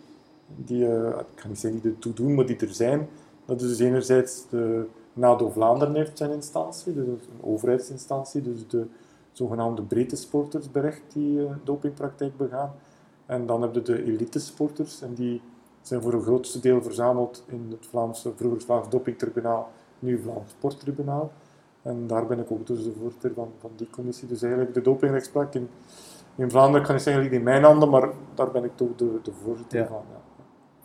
die 0.56 0.84
ik 0.84 1.24
kan 1.34 1.48
niet 1.48 1.58
zeggen 1.58 1.80
die 1.80 1.90
ertoe 1.90 2.12
doen, 2.12 2.34
maar 2.34 2.46
die 2.46 2.56
er 2.56 2.72
zijn. 2.74 3.08
Dat 3.44 3.60
is 3.62 3.68
dus 3.68 3.78
enerzijds 3.78 4.42
de 4.50 4.84
NADO 5.20 5.50
Vlaanderen 5.50 5.94
heeft 5.94 6.18
zijn 6.18 6.30
instantie, 6.30 6.94
dus 6.94 7.06
een 7.06 7.20
overheidsinstantie, 7.42 8.42
dus 8.42 8.68
de 8.68 8.86
zogenaamde 9.32 9.82
breedte 9.82 10.16
sporters 10.16 10.66
die 11.12 11.46
eh, 11.46 11.52
dopingpraktijk 11.64 12.36
begaan. 12.36 12.72
En 13.26 13.46
dan 13.46 13.62
heb 13.62 13.74
je 13.74 13.82
de 13.82 14.04
elite 14.04 14.38
sporters 14.38 15.02
en 15.02 15.14
die 15.14 15.40
zijn 15.82 16.02
voor 16.02 16.12
een 16.12 16.22
grootste 16.22 16.60
deel 16.60 16.82
verzameld 16.82 17.44
in 17.46 17.66
het 17.70 17.86
Vlaamse, 17.86 18.32
vroeger 18.36 18.60
Vlaams 18.60 18.88
Dopingtribunaal, 18.88 19.70
nu 19.98 20.18
Vlaams 20.18 20.50
Sporttribunaal. 20.50 21.30
En 21.82 22.06
daar 22.06 22.26
ben 22.26 22.38
ik 22.38 22.50
ook 22.50 22.66
dus 22.66 22.84
de 22.84 22.92
voorzitter 23.00 23.32
van, 23.34 23.52
van 23.58 23.70
die 23.76 23.90
commissie. 23.90 24.28
Dus 24.28 24.42
eigenlijk 24.42 24.74
de 24.74 24.80
dopingrechtspraak 24.82 25.54
in, 25.54 25.68
in 26.34 26.50
Vlaanderen 26.50 26.86
kan 26.86 26.94
ik 26.94 27.00
zeggen 27.00 27.22
ligt 27.22 27.34
in 27.34 27.42
mijn 27.42 27.62
handen, 27.64 27.88
maar 27.90 28.08
daar 28.34 28.50
ben 28.50 28.64
ik 28.64 28.76
toch 28.76 28.96
de, 28.96 29.18
de 29.22 29.32
voorzitter 29.32 29.78
Ja. 29.78 29.86
van. 29.86 30.02
Ja. 30.10 30.18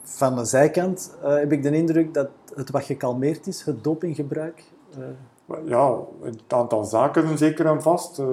Van 0.07 0.35
de 0.35 0.45
zijkant 0.45 1.17
eh, 1.21 1.35
heb 1.35 1.51
ik 1.51 1.63
de 1.63 1.71
indruk 1.71 2.13
dat 2.13 2.29
het 2.55 2.69
wat 2.69 2.83
gekalmeerd 2.83 3.47
is, 3.47 3.61
het 3.63 3.83
dopinggebruik. 3.83 4.63
Eh, 4.97 5.03
Ja, 5.65 5.99
het 6.21 6.41
aantal 6.47 6.83
zaken 6.83 7.37
zeker 7.37 7.65
en 7.65 7.81
vast. 7.81 8.19
Eh, 8.19 8.27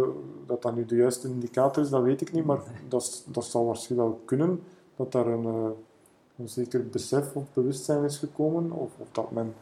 dat 0.47 0.63
dat 0.63 0.75
nu 0.75 0.85
de 0.85 0.97
juiste 0.97 1.29
indicator 1.29 1.83
is, 1.83 1.91
dat 1.91 2.03
weet 2.03 2.21
ik 2.21 2.33
niet, 2.33 2.45
maar 2.45 2.59
dat, 2.89 3.25
dat 3.27 3.45
zal 3.45 3.67
waarschijnlijk 3.67 4.11
wel 4.11 4.21
kunnen. 4.25 4.63
Dat 4.97 5.13
daar 5.13 5.27
een, 5.27 5.75
een 6.39 6.49
zeker 6.49 6.89
besef 6.89 7.37
of 7.37 7.45
bewustzijn 7.53 8.05
is 8.05 8.19
gekomen, 8.19 8.71
of, 8.71 8.91
of 8.99 9.09
dat 9.13 9.31
men, 9.31 9.55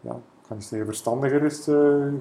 ja, 0.00 0.12
ik 0.12 0.48
kan 0.48 0.56
niet 0.56 0.66
zeggen 0.66 0.86
verstandiger 0.86 1.42
is 1.42 1.68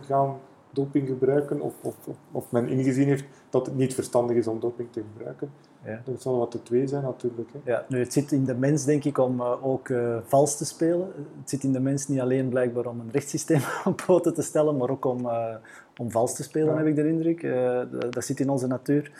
gaan 0.05 0.37
doping 0.71 1.07
gebruiken, 1.07 1.61
of, 1.61 1.73
of, 1.81 1.95
of 2.31 2.51
men 2.51 2.67
ingezien 2.67 3.07
heeft 3.07 3.25
dat 3.49 3.65
het 3.65 3.75
niet 3.75 3.93
verstandig 3.93 4.37
is 4.37 4.47
om 4.47 4.59
doping 4.59 4.91
te 4.91 5.03
gebruiken. 5.11 5.51
Ja. 5.85 6.01
Dat 6.05 6.21
zal 6.21 6.37
wat 6.37 6.51
de 6.51 6.63
twee 6.63 6.87
zijn 6.87 7.03
natuurlijk. 7.03 7.49
Hè. 7.53 7.71
ja, 7.71 7.85
nu, 7.89 7.99
het 7.99 8.13
zit 8.13 8.31
in 8.31 8.45
de 8.45 8.55
mens, 8.55 8.85
denk 8.85 9.03
ik, 9.03 9.17
om 9.17 9.39
eh, 9.39 9.65
ook 9.65 9.89
eh, 9.89 10.17
vals 10.23 10.57
te 10.57 10.65
spelen. 10.65 11.07
Het 11.39 11.49
zit 11.49 11.63
in 11.63 11.71
de 11.71 11.79
mens 11.79 12.07
niet 12.07 12.19
alleen 12.19 12.49
blijkbaar 12.49 12.85
om 12.85 12.99
een 12.99 13.11
rechtssysteem 13.11 13.61
op 13.85 14.03
poten 14.05 14.33
te 14.33 14.41
stellen, 14.41 14.77
maar 14.77 14.89
ook 14.89 15.05
om, 15.05 15.29
eh, 15.29 15.55
om 15.97 16.11
vals 16.11 16.35
te 16.35 16.43
spelen, 16.43 16.67
Ja. 16.73 16.77
heb 16.77 16.85
ik 16.87 16.95
de 16.95 17.07
indruk. 17.07 17.43
Eh, 17.43 17.81
dat, 17.91 18.13
dat 18.13 18.25
zit 18.25 18.39
in 18.39 18.49
onze 18.49 18.67
natuur. 18.67 19.11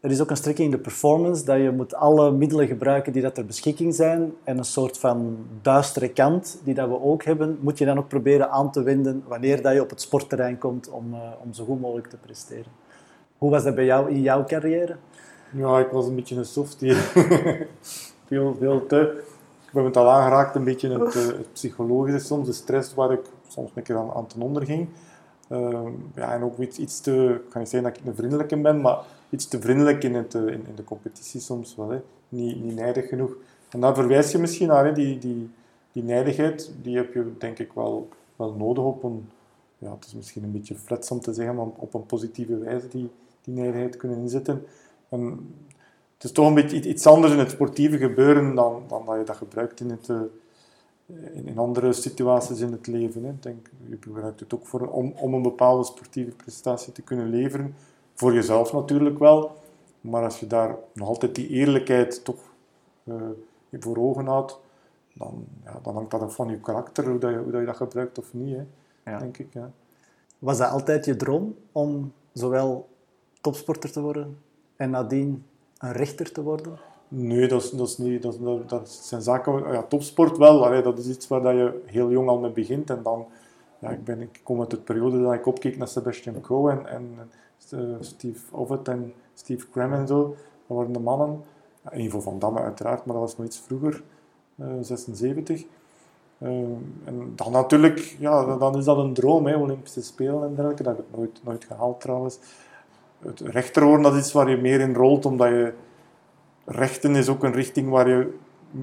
Er 0.00 0.10
is 0.10 0.20
ook 0.20 0.30
een 0.30 0.36
strekking 0.36 0.70
in 0.70 0.76
de 0.76 0.82
performance 0.82 1.44
dat 1.44 1.56
je 1.56 1.70
moet 1.70 1.94
alle 1.94 2.30
middelen 2.32 2.66
gebruiken 2.66 3.12
die 3.12 3.22
dat 3.22 3.34
ter 3.34 3.46
beschikking 3.46 3.94
zijn 3.94 4.32
en 4.44 4.58
een 4.58 4.64
soort 4.64 4.98
van 4.98 5.46
duistere 5.62 6.08
kant 6.08 6.60
die 6.64 6.74
dat 6.74 6.88
we 6.88 7.00
ook 7.00 7.24
hebben, 7.24 7.58
moet 7.60 7.78
je 7.78 7.84
dan 7.84 7.98
ook 7.98 8.08
proberen 8.08 8.50
aan 8.50 8.70
te 8.72 8.82
wenden 8.82 9.22
wanneer 9.26 9.62
dat 9.62 9.72
je 9.74 9.82
op 9.82 9.90
het 9.90 10.00
sportterrein 10.00 10.58
komt 10.58 10.90
om, 10.90 11.14
eh, 11.14 11.20
om 11.44 11.52
zo 11.52 11.64
goed 11.64 11.80
mogelijk 11.80 12.06
te 12.08 12.16
presteren. 12.16 12.72
Hoe 13.38 13.50
was 13.50 13.64
dat 13.64 13.74
bij 13.74 13.84
jou 13.84 14.10
in 14.10 14.20
jouw 14.20 14.44
carrière? 14.44 14.96
Ja, 15.52 15.78
ik 15.78 15.90
was 15.90 16.06
een 16.06 16.14
beetje 16.14 16.36
een 16.36 16.44
softie. 16.44 16.94
veel, 18.28 18.56
veel 18.58 18.86
te. 18.86 19.22
Ik 19.66 19.76
heb 19.76 19.84
het 19.84 19.96
al 19.96 20.10
aangeraakt, 20.10 20.54
een 20.54 20.64
beetje 20.64 20.98
het, 20.98 21.14
eh, 21.14 21.26
het 21.26 21.52
psychologische 21.52 22.26
soms, 22.26 22.46
de 22.46 22.52
stress 22.52 22.94
waar 22.94 23.12
ik 23.12 23.20
soms 23.48 23.70
een 23.74 23.82
keer 23.82 23.96
aan, 23.96 24.26
ten 24.26 24.40
onder 24.40 24.64
ging. 24.64 24.88
Ehm, 25.48 25.92
ja, 26.14 26.32
en 26.32 26.42
ook 26.42 26.58
iets, 26.58 26.78
iets 26.78 27.00
te, 27.00 27.40
ik 27.44 27.50
kan 27.50 27.60
niet 27.60 27.70
zeggen 27.70 27.90
dat 27.90 28.00
ik 28.00 28.06
een 28.06 28.14
vriendelijke 28.14 28.56
ben, 28.56 28.80
maar 28.80 28.98
iets 29.30 29.48
te 29.48 29.60
vriendelijk 29.60 30.04
in, 30.04 30.14
het, 30.14 30.34
eh, 30.34 30.40
in, 30.40 30.66
in 30.66 30.74
de 30.74 30.84
competitie 30.84 31.40
soms 31.40 31.76
wel. 31.76 31.90
Hè. 31.90 32.00
Niet, 32.28 32.64
niet 32.64 32.74
nijdig 32.74 33.08
genoeg. 33.08 33.32
En 33.70 33.80
daar 33.80 33.94
verwijs 33.94 34.32
je 34.32 34.38
misschien 34.38 34.68
naar, 34.68 34.84
hè. 34.84 34.92
Die, 34.92 35.18
die, 35.18 35.50
die 35.92 36.02
nijdigheid, 36.02 36.70
die 36.82 36.96
heb 36.96 37.14
je 37.14 37.32
denk 37.38 37.58
ik 37.58 37.72
wel, 37.72 38.08
wel 38.36 38.52
nodig 38.52 38.84
op 38.84 39.02
een, 39.02 39.28
ja, 39.78 39.94
het 39.94 40.06
is 40.06 40.14
misschien 40.14 40.44
een 40.44 40.52
beetje 40.52 40.74
flats 40.74 41.10
om 41.10 41.20
te 41.20 41.32
zeggen, 41.32 41.54
maar 41.54 41.66
op 41.76 41.94
een 41.94 42.06
positieve 42.06 42.58
wijze 42.58 42.88
die, 42.88 43.10
die 43.44 43.54
nijdigheid 43.54 43.96
kunnen 43.96 44.18
inzetten. 44.18 44.64
En 45.10 45.54
het 46.14 46.24
is 46.24 46.32
toch 46.32 46.46
een 46.46 46.54
beetje 46.54 46.82
iets- 46.88 47.06
anders 47.06 47.32
in 47.32 47.38
het 47.38 47.50
sportieve 47.50 47.98
gebeuren 47.98 48.54
dan, 48.54 48.82
dan 48.88 49.06
dat 49.06 49.18
je 49.18 49.24
dat 49.24 49.36
gebruikt 49.36 49.80
in, 49.80 49.90
het, 49.90 50.08
eh, 50.08 50.20
in, 51.32 51.46
in 51.46 51.58
andere 51.58 51.92
situaties 51.92 52.60
in 52.60 52.72
het 52.72 52.86
leven. 52.86 53.24
Hè. 53.24 53.30
Ik 53.30 53.42
denk, 53.42 53.70
je 53.88 53.96
gebruikt 54.00 54.40
het 54.40 54.54
ook 54.54 54.66
voor, 54.66 54.88
om, 54.88 55.12
om 55.16 55.34
een 55.34 55.42
bepaalde 55.42 55.84
sportieve 55.84 56.30
prestatie 56.30 56.92
te 56.92 57.02
kunnen 57.02 57.28
leveren. 57.28 57.74
Voor 58.14 58.34
jezelf 58.34 58.72
natuurlijk 58.72 59.18
wel. 59.18 59.58
Maar 60.00 60.24
als 60.24 60.40
je 60.40 60.46
daar 60.46 60.76
nog 60.92 61.08
altijd 61.08 61.34
die 61.34 61.48
eerlijkheid 61.48 62.24
toch 62.24 62.40
eh, 63.04 63.14
voor 63.72 63.96
ogen 63.96 64.26
houdt, 64.26 64.58
dan, 65.14 65.44
ja, 65.64 65.80
dan 65.82 65.94
hangt 65.94 66.10
dat 66.10 66.20
af 66.20 66.34
van 66.34 66.48
je 66.48 66.60
karakter, 66.60 67.08
hoe, 67.08 67.18
dat 67.18 67.30
je, 67.30 67.36
hoe 67.38 67.50
dat 67.50 67.60
je 67.60 67.66
dat 67.66 67.76
gebruikt 67.76 68.18
of 68.18 68.34
niet, 68.34 68.56
hè, 68.56 68.64
Ja. 69.12 69.18
denk 69.18 69.38
ik. 69.38 69.52
Ja. 69.52 69.70
Was 70.38 70.58
dat 70.58 70.70
altijd 70.70 71.04
je 71.04 71.16
droom 71.16 71.54
om 71.72 72.12
zowel 72.32 72.88
topsporter 73.40 73.92
te 73.92 74.00
worden 74.00 74.38
en 74.80 74.90
nadien 74.90 75.44
een 75.78 75.92
rechter 75.92 76.32
te 76.32 76.42
worden? 76.42 76.78
Nee, 77.08 77.48
dat, 77.48 77.62
is, 77.62 77.70
dat, 77.70 77.88
is 77.88 77.98
niet, 77.98 78.22
dat, 78.68 78.88
zijn 78.88 79.22
zaken... 79.22 79.72
Ja, 79.72 79.82
topsport 79.82 80.36
wel, 80.36 80.66
allee, 80.66 80.82
dat 80.82 80.98
is 80.98 81.08
iets 81.08 81.28
waar 81.28 81.42
dat 81.42 81.52
je 81.52 81.82
heel 81.84 82.10
jong 82.10 82.28
al 82.28 82.38
mee 82.38 82.50
begint. 82.50 82.90
En 82.90 83.02
dan... 83.02 83.26
Ja, 83.78 83.90
ik, 83.90 84.04
ben, 84.04 84.20
ik 84.20 84.40
kom 84.42 84.60
uit 84.60 84.70
de 84.70 84.76
periode 84.76 85.22
dat 85.22 85.32
ik 85.32 85.46
opkeek 85.46 85.76
naar 85.76 85.88
Sebastian 85.88 86.40
Coe 86.40 86.70
en, 86.70 87.08
eh, 87.70 87.78
Steve 88.00 88.56
Ovett 88.56 88.88
en 88.88 89.12
Steve 89.34 89.70
Cram 89.70 89.92
en 89.92 90.06
zo. 90.06 90.36
Dat 90.66 90.76
waren 90.76 90.92
de 90.92 90.98
mannen. 90.98 91.42
Ivo 91.92 92.20
van 92.20 92.38
Damme 92.38 92.60
uiteraard, 92.60 93.04
maar 93.04 93.14
dat 93.14 93.24
was 93.24 93.36
nog 93.36 93.46
iets 93.46 93.58
vroeger. 93.58 94.02
eh 94.56 94.66
76. 94.80 95.64
Eh, 96.38 96.48
en 97.04 97.32
dan 97.34 97.52
natuurlijk, 97.52 98.16
ja, 98.18 98.56
dan 98.56 98.78
is 98.78 98.84
dat 98.84 98.98
een 98.98 99.14
droom, 99.14 99.46
hè, 99.46 99.56
Olympische 99.56 100.02
Spelen 100.02 100.42
en 100.42 100.54
dergelijke. 100.54 100.82
Dat 100.82 100.96
heb 100.96 101.06
ik 101.06 101.16
nooit, 101.16 101.40
nooit 101.44 101.64
gehaald 101.64 102.00
trouwens. 102.00 102.38
Het 103.20 103.40
rechter 103.40 103.84
worden, 103.84 104.02
dat 104.02 104.14
is 104.14 104.20
iets 104.20 104.32
waar 104.32 104.50
je 104.50 104.56
meer 104.56 104.80
in 104.80 104.94
rolt, 104.94 105.26
omdat 105.26 105.48
je 105.48 105.72
rechten 106.64 107.16
is 107.16 107.28
ook 107.28 107.44
een 107.44 107.52
richting 107.52 107.88
waar 107.88 108.08
je 108.08 108.34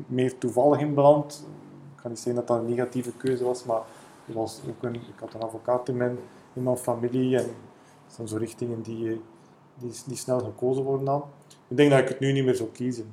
meer 0.08 0.38
toevallig 0.38 0.80
in 0.80 0.94
belandt. 0.94 1.48
Ik 1.96 2.02
kan 2.02 2.12
niet 2.12 2.20
zeggen 2.20 2.36
dat 2.36 2.48
dat 2.48 2.60
een 2.60 2.70
negatieve 2.70 3.12
keuze 3.18 3.44
was, 3.44 3.66
maar 3.66 3.82
ook 4.36 4.84
een, 4.84 4.96
ik 4.96 5.20
had 5.20 5.34
een 5.34 5.42
advocaat 5.42 5.90
in 5.90 5.98
mijn, 5.98 6.18
in 6.54 6.64
mijn 6.64 6.78
familie 6.78 7.38
en 7.38 7.46
dat 8.06 8.16
zijn 8.16 8.28
zo 8.28 8.38
richtingen 8.38 8.82
die, 8.82 9.10
eh, 9.10 9.18
die, 9.76 9.92
die 10.06 10.18
snel 10.18 10.40
gekozen 10.40 10.84
worden 10.84 11.06
dan. 11.06 11.24
Ik 11.68 11.78
denk 11.78 11.90
dat 11.90 12.00
ik 12.00 12.08
het 12.08 12.20
nu 12.20 12.32
niet 12.32 12.46
meer 12.46 12.56
zou 12.56 12.70
kiezen. 12.70 13.12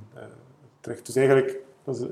recht. 0.81 1.07
Dus 1.07 1.17
eigenlijk 1.17 1.59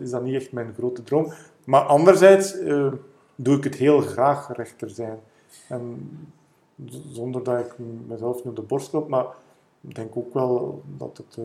is, 0.01 0.11
dat 0.11 0.23
niet 0.23 0.35
echt 0.35 0.53
mijn 0.53 0.75
grote 0.75 1.03
droom. 1.03 1.33
Maar 1.65 1.83
anderzijds 1.83 2.59
eh, 2.59 2.93
doe 3.35 3.57
ik 3.57 3.65
het 3.65 3.75
heel 3.75 4.01
graag 4.01 4.57
rechter 4.57 4.91
zijn. 4.91 5.19
Zonder 7.13 7.43
dat 7.43 7.59
ik 7.59 7.75
mezelf 8.07 8.45
nu 8.45 8.51
op 8.51 8.57
de 8.57 8.63
borst 8.63 8.91
klop, 8.91 9.09
maar 9.09 9.27
ik 9.81 9.95
denk 9.95 10.17
ook 10.17 10.35
wel 10.35 10.83
dat 10.97 11.17
het... 11.17 11.37
eh, 11.39 11.45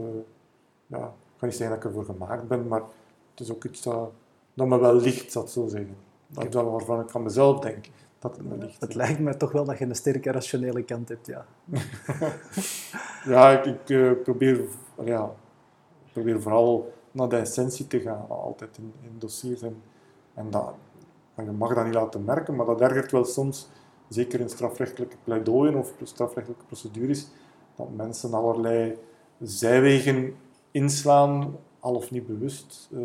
ja, 0.88 0.98
ik 0.98 1.40
kan 1.40 1.48
niet 1.48 1.58
zeggen 1.58 1.76
dat 1.76 1.86
ik 1.86 1.96
ervoor 1.96 2.16
gemaakt 2.16 2.48
ben, 2.48 2.68
maar 2.68 2.82
het 3.32 3.40
is 3.40 3.52
ook 3.52 3.64
iets 3.64 3.82
dat, 3.82 4.12
dat 4.54 4.68
me 4.68 4.80
wel 4.80 4.96
ligt, 4.96 5.36
ik 5.36 5.48
zo 5.48 5.68
zeggen. 5.68 5.98
Dat 6.28 6.48
is 6.48 6.54
wel 6.54 6.72
waarvan 6.72 7.00
ik 7.00 7.10
van 7.10 7.24
mezelf 7.24 7.60
denk, 7.60 7.86
dat 8.20 8.38
het 8.38 8.50
me 8.50 8.58
ligt. 8.58 8.82
Het 8.82 8.96
lijkt 8.96 9.20
me 9.20 9.38
toch 9.38 9.52
wel 9.52 9.66
dat 9.66 9.78
je 9.78 9.86
een 9.86 9.96
sterke 9.96 10.32
rationele 10.32 10.84
kant 10.84 11.10
hebt, 11.10 11.28
ja. 11.28 11.46
Ja, 13.26 13.50
ik, 13.62 13.66
ik 13.66 13.90
eh, 13.90 14.12
probeer, 14.24 14.62
ja, 15.04 15.32
ik 16.06 16.12
probeer 16.12 16.42
vooral 16.42 16.94
naar 17.12 17.30
de 17.30 17.38
essentie 17.38 17.88
te 17.88 18.00
gaan, 18.00 18.26
altijd 18.30 18.78
in, 18.78 18.94
in 19.02 19.16
dossiers. 19.18 19.62
En, 19.62 19.82
en 20.34 20.50
dat, 20.50 20.74
en 21.36 21.46
je 21.46 21.52
mag 21.52 21.74
dat 21.74 21.86
niet 21.86 21.94
laten 21.94 22.24
merken, 22.26 22.56
maar 22.56 22.66
dat 22.66 22.82
ergert 22.82 23.12
wel 23.12 23.26
soms 23.26 23.68
zeker 24.10 24.40
in 24.40 24.50
strafrechtelijke 24.50 25.16
pleidooien 25.24 25.76
of 25.76 25.94
strafrechtelijke 26.04 26.66
procedures, 26.66 27.28
dat 27.76 27.96
mensen 27.96 28.34
allerlei 28.34 28.98
zijwegen 29.42 30.36
inslaan, 30.72 31.56
al 31.80 31.96
of 31.96 32.12
niet 32.12 32.28
bewust. 32.28 32.90
Uh, 32.92 33.02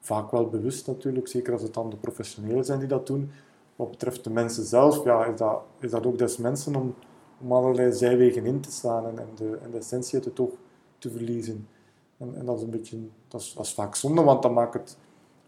vaak 0.00 0.30
wel 0.30 0.48
bewust 0.48 0.86
natuurlijk, 0.86 1.28
zeker 1.28 1.52
als 1.52 1.62
het 1.62 1.74
dan 1.74 1.90
de 1.90 1.96
professionelen 1.96 2.64
zijn 2.64 2.78
die 2.78 2.88
dat 2.88 3.06
doen. 3.06 3.30
Wat 3.76 3.90
betreft 3.90 4.24
de 4.24 4.30
mensen 4.30 4.64
zelf, 4.64 5.04
ja, 5.04 5.24
is, 5.24 5.38
dat, 5.38 5.60
is 5.80 5.90
dat 5.90 6.06
ook 6.06 6.18
des 6.18 6.36
mensen 6.36 6.76
om, 6.76 6.94
om 7.40 7.52
allerlei 7.52 7.92
zijwegen 7.92 8.46
in 8.46 8.60
te 8.60 8.72
slaan 8.72 9.18
en, 9.18 9.28
de, 9.34 9.58
en 9.62 9.70
de 9.70 9.78
essentie 9.78 10.18
het 10.20 10.34
toch 10.34 10.50
te 10.98 11.10
verliezen. 11.10 11.68
En, 12.16 12.34
en, 12.34 12.46
dat 12.46 12.56
is 12.56 12.62
een 12.62 12.70
beetje, 12.70 12.98
dat 13.28 13.40
is, 13.40 13.74
vaak 13.74 13.94
zonde, 13.94 14.22
want 14.22 14.42
dat 14.42 14.52
maakt 14.52 14.74
het 14.74 14.96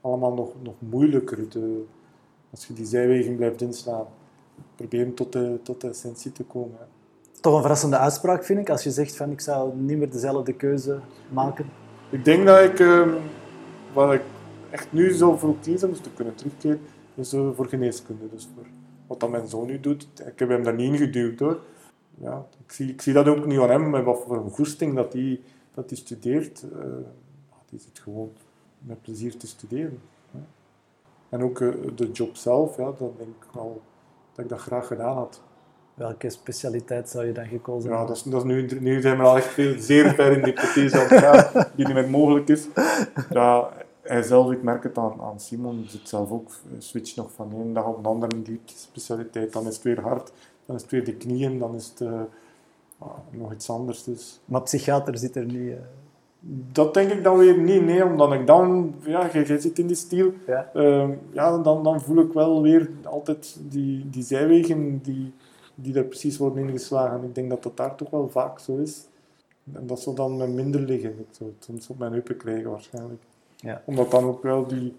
allemaal 0.00 0.32
nog, 0.32 0.52
nog 0.62 0.74
moeilijker. 0.78 1.46
Als 2.50 2.66
je 2.66 2.74
die 2.74 2.86
zijwegen 2.86 3.36
blijft 3.36 3.60
inslaan, 3.60 4.06
proberen 4.76 5.14
tot 5.14 5.32
de, 5.32 5.58
tot 5.62 5.80
de 5.80 5.88
essentie 5.88 6.32
te 6.32 6.44
komen. 6.44 6.78
Toch 7.40 7.54
een 7.54 7.60
verrassende 7.60 7.96
uitspraak, 7.96 8.44
vind 8.44 8.58
ik, 8.58 8.70
als 8.70 8.82
je 8.82 8.90
zegt 8.90 9.16
van 9.16 9.30
ik 9.30 9.40
zou 9.40 9.76
niet 9.76 9.98
meer 9.98 10.10
dezelfde 10.10 10.52
keuze 10.52 10.98
maken. 11.28 11.66
Ik 12.10 12.24
denk 12.24 12.46
dat 12.46 12.62
ik, 12.62 12.78
uh, 12.78 13.14
wat 13.92 14.12
ik 14.12 14.22
echt 14.70 14.92
nu 14.92 15.12
zou 15.12 15.38
voor 15.38 15.54
kiezen, 15.60 15.88
om 15.88 15.94
te 15.94 16.10
kunnen 16.14 16.34
terugkeren, 16.34 16.80
is 17.14 17.34
uh, 17.34 17.48
voor 17.54 17.66
geneeskunde. 17.66 18.28
Dus 18.30 18.48
voor 18.54 18.66
wat 19.06 19.20
dat 19.20 19.30
mijn 19.30 19.46
zoon 19.46 19.66
nu 19.66 19.80
doet. 19.80 20.08
Ik 20.26 20.38
heb 20.38 20.48
hem 20.48 20.62
daar 20.62 20.74
niet 20.74 20.92
in 20.92 20.98
geduwd 20.98 21.38
hoor. 21.38 21.60
Ja, 22.14 22.46
ik, 22.66 22.72
zie, 22.72 22.88
ik 22.88 23.02
zie 23.02 23.12
dat 23.12 23.28
ook 23.28 23.46
niet 23.46 23.58
aan 23.58 23.70
hem, 23.70 23.90
met 23.90 24.04
wat 24.04 24.22
voor 24.26 24.36
een 24.36 24.50
goesting 24.50 24.94
dat 24.94 25.12
hij 25.12 25.40
dat 25.74 25.90
studeert. 25.92 26.64
Uh, 26.72 26.84
die 27.68 27.78
zit 27.78 27.98
gewoon 27.98 28.32
met 28.78 29.02
plezier 29.02 29.36
te 29.36 29.46
studeren. 29.46 30.00
En 31.28 31.42
ook 31.42 31.60
uh, 31.60 31.74
de 31.94 32.10
job 32.10 32.36
zelf, 32.36 32.76
ja, 32.76 32.92
dan 32.98 33.12
denk 33.16 33.28
ik 33.28 33.52
wel 33.52 33.82
dat 34.42 34.50
ik 34.50 34.56
dat 34.56 34.66
graag 34.66 34.86
gedaan 34.86 35.16
had. 35.16 35.40
Welke 35.94 36.30
specialiteit 36.30 37.08
zou 37.08 37.26
je 37.26 37.32
dan 37.32 37.46
gekozen 37.46 37.90
hebben? 37.90 38.00
Ja, 38.00 38.06
dat 38.06 38.16
is, 38.16 38.22
dat 38.22 38.44
is 38.44 38.46
nu, 38.46 38.78
nu 38.80 39.00
zijn 39.00 39.16
we 39.16 39.22
al 39.22 39.36
echt 39.36 39.46
veel, 39.46 39.78
zeer 39.78 40.14
ver 40.14 40.32
in 40.32 40.44
die 40.44 40.52
hypothese 40.52 41.00
aan 41.00 41.06
het 41.08 41.18
gaan, 41.18 41.66
die 41.74 41.86
niet 41.86 41.94
meer 41.94 42.10
mogelijk 42.10 42.48
is. 42.48 42.66
Ja, 43.30 43.68
hij 44.02 44.22
zelf, 44.22 44.52
ik 44.52 44.62
merk 44.62 44.82
het 44.82 44.98
aan, 44.98 45.20
aan 45.20 45.40
Simon, 45.40 45.84
zit 45.88 46.08
zelf 46.08 46.30
ook, 46.30 46.50
switch 46.78 47.16
nog 47.16 47.30
van 47.32 47.52
één 47.52 47.72
dag 47.72 47.86
op 47.86 48.02
de 48.02 48.08
andere 48.08 48.36
in 48.36 48.42
die 48.42 48.60
specialiteit. 48.64 49.52
Dan 49.52 49.66
is 49.66 49.74
het 49.74 49.84
weer 49.84 50.00
hard, 50.00 50.32
dan 50.66 50.76
is 50.76 50.82
het 50.82 50.90
weer 50.90 51.04
de 51.04 51.14
knieën, 51.14 51.58
dan 51.58 51.74
is 51.74 51.88
het 51.88 52.00
uh, 52.00 52.20
nog 53.30 53.52
iets 53.52 53.70
anders. 53.70 54.04
Dus. 54.04 54.40
Maar 54.44 54.62
psychiater 54.62 55.18
zit 55.18 55.36
er 55.36 55.44
niet... 55.44 55.56
Uh... 55.56 55.74
Dat 56.72 56.94
denk 56.94 57.10
ik 57.10 57.24
dan 57.24 57.38
weer 57.38 57.58
niet, 57.58 57.84
nee, 57.84 58.04
omdat 58.04 58.32
ik 58.32 58.46
dan, 58.46 58.94
ja, 59.04 59.30
jij, 59.32 59.60
zit 59.60 59.78
in 59.78 59.86
die 59.86 59.96
stiel, 59.96 60.32
ja, 60.46 60.70
uh, 60.74 61.08
ja 61.32 61.58
dan, 61.58 61.82
dan 61.82 62.00
voel 62.00 62.18
ik 62.18 62.32
wel 62.32 62.62
weer 62.62 62.90
altijd 63.02 63.56
die, 63.68 64.10
die 64.10 64.22
zijwegen 64.22 64.98
die, 65.02 65.32
die 65.74 65.94
er 65.94 66.04
precies 66.04 66.38
worden 66.38 66.68
ingeslagen. 66.68 67.22
Ik 67.22 67.34
denk 67.34 67.50
dat 67.50 67.62
dat 67.62 67.76
daar 67.76 67.94
toch 67.94 68.10
wel 68.10 68.28
vaak 68.28 68.58
zo 68.58 68.76
is. 68.76 69.04
En 69.72 69.86
dat 69.86 70.00
zal 70.00 70.14
dan 70.14 70.36
met 70.36 70.52
minder 70.52 70.80
liggen. 70.80 71.10
Ik 71.10 71.26
zou 71.30 71.50
het 71.50 71.64
soms 71.64 71.88
op 71.88 71.98
mijn 71.98 72.12
heupen 72.12 72.36
krijgen 72.36 72.70
waarschijnlijk. 72.70 73.22
Ja. 73.56 73.82
Omdat 73.84 74.10
dan 74.10 74.24
ook 74.24 74.42
wel 74.42 74.66
die... 74.66 74.96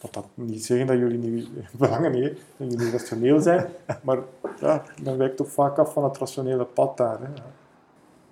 Dat 0.00 0.14
dat 0.14 0.26
niet 0.34 0.64
zeggen 0.64 0.86
dat 0.86 0.98
jullie 0.98 1.18
niet 1.18 1.48
belangen 1.78 2.10
nee, 2.10 2.36
dat 2.56 2.72
jullie 2.72 2.90
rationeel 2.90 3.40
zijn, 3.40 3.66
maar 4.04 4.18
ja, 4.60 4.82
dan 5.02 5.16
wijkt 5.16 5.36
toch 5.36 5.50
vaak 5.50 5.78
af 5.78 5.92
van 5.92 6.04
het 6.04 6.18
rationele 6.18 6.64
pad 6.64 6.96
daar. 6.96 7.20
Hè. 7.20 7.28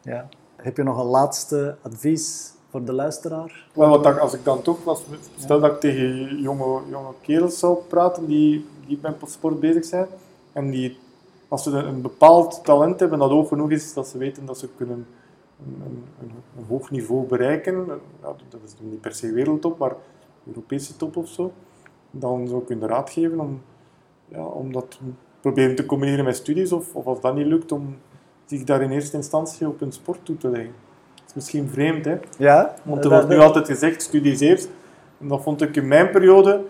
Ja. 0.02 0.28
Heb 0.62 0.76
je 0.76 0.82
nog 0.82 0.98
een 0.98 1.06
laatste 1.06 1.76
advies 1.82 2.52
voor 2.70 2.84
de 2.84 2.92
luisteraar? 2.92 3.68
Wel, 3.72 3.88
wat 3.88 4.18
als 4.18 4.34
ik 4.34 4.44
dan 4.44 4.62
toch 4.62 4.84
was, 4.84 5.02
stel 5.38 5.60
dat 5.60 5.72
ik 5.72 5.80
tegen 5.80 6.40
jonge, 6.40 6.80
jonge 6.90 7.12
kerels 7.20 7.58
zou 7.58 7.78
praten 7.88 8.26
die, 8.26 8.66
die 8.86 8.98
met 9.02 9.14
sport 9.26 9.60
bezig 9.60 9.84
zijn 9.84 10.06
en 10.52 10.70
die, 10.70 10.98
als 11.48 11.62
ze 11.62 11.70
een 11.70 12.02
bepaald 12.02 12.64
talent 12.64 13.00
hebben 13.00 13.18
dat 13.18 13.30
hoog 13.30 13.48
genoeg 13.48 13.70
is, 13.70 13.94
dat 13.94 14.08
ze 14.08 14.18
weten 14.18 14.46
dat 14.46 14.58
ze 14.58 14.68
kunnen 14.76 15.06
een, 15.66 15.82
een, 16.20 16.32
een 16.58 16.64
hoog 16.68 16.90
niveau 16.90 17.26
bereiken, 17.26 17.86
dat 18.20 18.60
is 18.64 18.74
niet 18.80 19.00
per 19.00 19.14
se 19.14 19.32
wereldtop, 19.32 19.78
maar 19.78 19.94
Europese 20.46 20.96
top 20.96 21.16
of 21.16 21.28
zo, 21.28 21.52
dan 22.10 22.48
zou 22.48 22.62
ik 22.62 22.68
hun 22.68 22.80
de 22.80 22.86
raad 22.86 23.10
geven 23.10 23.40
om, 23.40 23.60
ja, 24.28 24.44
om 24.44 24.72
dat 24.72 24.98
proberen 25.40 25.74
te 25.74 25.86
combineren 25.86 26.24
met 26.24 26.36
studies, 26.36 26.72
of, 26.72 26.94
of 26.94 27.06
als 27.06 27.20
dat 27.20 27.34
niet 27.34 27.46
lukt, 27.46 27.72
om 27.72 27.96
zich 28.48 28.64
daar 28.64 28.82
in 28.82 28.90
eerste 28.90 29.16
instantie 29.16 29.68
op 29.68 29.80
hun 29.80 29.92
sport 29.92 30.18
toe 30.22 30.36
te 30.36 30.48
leggen. 30.48 30.72
Dat 31.14 31.24
is 31.26 31.34
misschien 31.34 31.68
vreemd, 31.68 32.04
hè? 32.04 32.18
Ja. 32.38 32.74
Want 32.82 33.04
er 33.04 33.10
wordt 33.10 33.28
nu 33.28 33.38
altijd 33.38 33.66
gezegd, 33.66 34.02
studies 34.02 34.40
eerst. 34.40 34.68
En 35.20 35.28
dat 35.28 35.42
vond 35.42 35.62
ik 35.62 35.76
in 35.76 35.88
mijn 35.88 36.10
periode, 36.10 36.64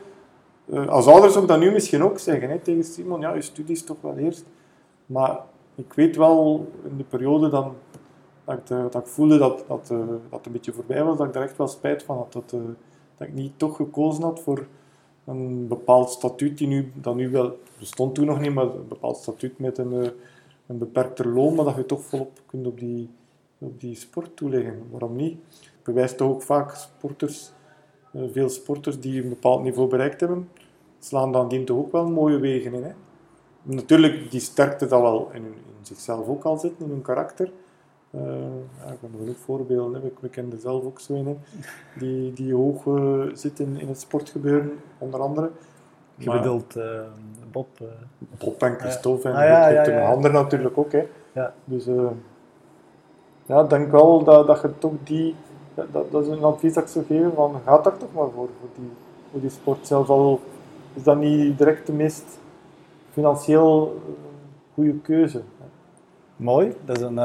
eh, 0.72 0.88
als 0.88 1.06
ouder 1.06 1.30
zou 1.30 1.42
ik 1.42 1.50
dat 1.50 1.60
nu 1.60 1.70
misschien 1.70 2.02
ook 2.02 2.18
zeggen, 2.18 2.50
hè, 2.50 2.58
tegen 2.58 2.84
Simon, 2.84 3.20
ja, 3.20 3.34
je 3.34 3.42
studies 3.42 3.84
toch 3.84 4.00
wel 4.00 4.16
eerst. 4.16 4.44
Maar 5.06 5.40
ik 5.74 5.92
weet 5.92 6.16
wel, 6.16 6.68
in 6.88 6.96
de 6.96 7.04
periode 7.04 7.48
dan 7.48 7.74
dat 8.44 8.56
ik, 8.58 8.92
dat 8.92 9.02
ik 9.02 9.06
voelde 9.06 9.38
dat, 9.38 9.64
dat, 9.68 9.88
uh, 9.92 9.98
dat 9.98 10.18
het 10.30 10.46
een 10.46 10.52
beetje 10.52 10.72
voorbij 10.72 11.04
was, 11.04 11.16
dat 11.16 11.26
ik 11.26 11.32
daar 11.32 11.42
echt 11.42 11.56
wel 11.56 11.68
spijt 11.68 12.02
van 12.02 12.16
had. 12.16 12.32
Dat, 12.32 12.52
uh, 12.54 12.60
dat 13.16 13.28
ik 13.28 13.34
niet 13.34 13.52
toch 13.56 13.76
gekozen 13.76 14.22
had 14.22 14.40
voor 14.40 14.66
een 15.24 15.68
bepaald 15.68 16.10
statuut, 16.10 16.58
die 16.58 16.66
nu, 16.66 16.92
dat 16.94 17.14
nu 17.14 17.30
wel 17.30 17.58
bestond 17.78 18.14
toen 18.14 18.26
nog 18.26 18.40
niet, 18.40 18.54
maar 18.54 18.64
een 18.64 18.88
bepaald 18.88 19.16
statuut 19.16 19.58
met 19.58 19.78
een, 19.78 20.12
een 20.68 20.78
beperkter 20.78 21.28
loon, 21.28 21.54
maar 21.54 21.64
dat 21.64 21.76
je 21.76 21.86
toch 21.86 22.02
volop 22.02 22.40
kunt 22.46 22.66
op 22.66 22.78
die, 22.78 23.10
op 23.58 23.80
die 23.80 23.94
sport 23.94 24.36
toeleggen. 24.36 24.82
Waarom 24.90 25.16
niet? 25.16 25.38
Bewijst 25.82 26.16
toch 26.16 26.30
ook 26.30 26.42
vaak 26.42 26.74
sporters, 26.74 27.52
veel 28.32 28.48
sporters 28.48 29.00
die 29.00 29.22
een 29.22 29.28
bepaald 29.28 29.62
niveau 29.62 29.88
bereikt 29.88 30.20
hebben, 30.20 30.48
slaan 30.98 31.32
dan 31.32 31.48
dient 31.48 31.66
toch 31.66 31.78
ook 31.78 31.92
wel 31.92 32.08
mooie 32.08 32.38
wegen 32.38 32.74
in. 32.74 32.82
Hè? 32.82 32.92
Natuurlijk, 33.62 34.30
die 34.30 34.40
sterkte 34.40 34.86
dat 34.86 35.00
wel 35.00 35.30
in, 35.32 35.44
in 35.44 35.54
zichzelf 35.82 36.28
ook 36.28 36.44
al 36.44 36.58
zitten, 36.58 36.84
in 36.84 36.90
hun 36.90 37.02
karakter. 37.02 37.50
Uh, 38.10 38.22
ja, 38.78 38.92
ik 38.92 38.98
heb 39.00 39.10
genoeg 39.18 39.36
voorbeelden. 39.36 40.02
Hè. 40.02 40.10
We, 40.20 40.28
kennen 40.28 40.60
zelf 40.60 40.84
ook 40.84 41.00
zo 41.00 41.14
in, 41.14 41.38
die, 41.98 42.32
die 42.32 42.54
hoog 42.54 42.84
uh, 42.84 43.24
zitten 43.32 43.80
in 43.80 43.88
het 43.88 44.00
sportgebeuren, 44.00 44.72
onder 44.98 45.20
andere. 45.20 45.50
Maar, 46.24 46.46
uh, 46.46 47.00
Bob? 47.58 47.88
Bob 48.38 48.62
en 48.62 48.78
Christophe 48.78 49.28
en 49.28 49.34
ah, 49.34 49.44
ja, 49.44 49.68
ja, 49.68 49.88
ja, 49.88 50.08
anderen 50.10 50.42
natuurlijk 50.42 50.78
ook. 50.78 50.92
Hè. 50.92 51.06
Ja. 51.32 51.52
Dus 51.64 51.84
ja, 53.46 53.60
ik 53.62 53.70
denk 53.70 53.90
wel 53.90 54.24
dat, 54.24 54.46
dat 54.46 54.60
je 54.60 54.78
toch 54.78 54.92
die... 55.04 55.34
Dat, 55.74 56.10
dat 56.10 56.22
is 56.22 56.28
een 56.28 56.42
advies 56.42 56.74
dat 56.74 56.82
ik 56.82 56.88
zou 56.88 57.04
geven, 57.04 57.32
van 57.34 57.60
ga 57.64 57.78
daar 57.78 57.96
toch 57.96 58.12
maar 58.14 58.30
voor, 58.34 58.48
voor 58.60 58.68
die, 58.74 58.90
voor 59.30 59.40
die 59.40 59.50
sport. 59.50 59.86
Zelfs 59.86 60.08
al 60.08 60.40
is 60.94 61.02
dat 61.02 61.16
niet 61.16 61.58
direct 61.58 61.86
de 61.86 61.92
meest 61.92 62.38
financieel 63.10 64.00
goede 64.74 64.94
keuze. 64.94 65.42
Mooi, 66.36 66.76
dat 66.84 66.96
is 66.96 67.02
een 67.02 67.18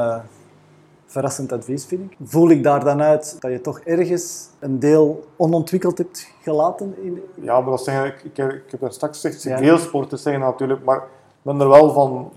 verrassend 1.14 1.52
advies, 1.52 1.84
vind 1.84 2.10
ik. 2.10 2.16
Voel 2.22 2.50
ik 2.50 2.62
daar 2.62 2.84
dan 2.84 3.02
uit 3.02 3.36
dat 3.40 3.50
je 3.50 3.60
toch 3.60 3.78
ergens 3.78 4.48
een 4.58 4.78
deel 4.78 5.24
onontwikkeld 5.36 5.98
hebt 5.98 6.28
gelaten? 6.42 6.94
In... 7.02 7.22
Ja, 7.34 7.60
maar 7.60 7.70
dat 7.70 7.84
zeggen, 7.84 8.06
ik, 8.06 8.22
ik, 8.22 8.52
ik 8.52 8.70
heb 8.70 8.80
daar 8.80 8.92
straks 8.92 9.20
gezegd, 9.20 9.42
ja. 9.42 9.58
veel 9.58 9.78
sporten 9.78 10.18
zeggen 10.18 10.42
natuurlijk, 10.42 10.84
maar 10.84 10.96
ik 10.96 11.42
ben 11.42 11.60
er 11.60 11.68
wel 11.68 11.92
van, 11.92 12.30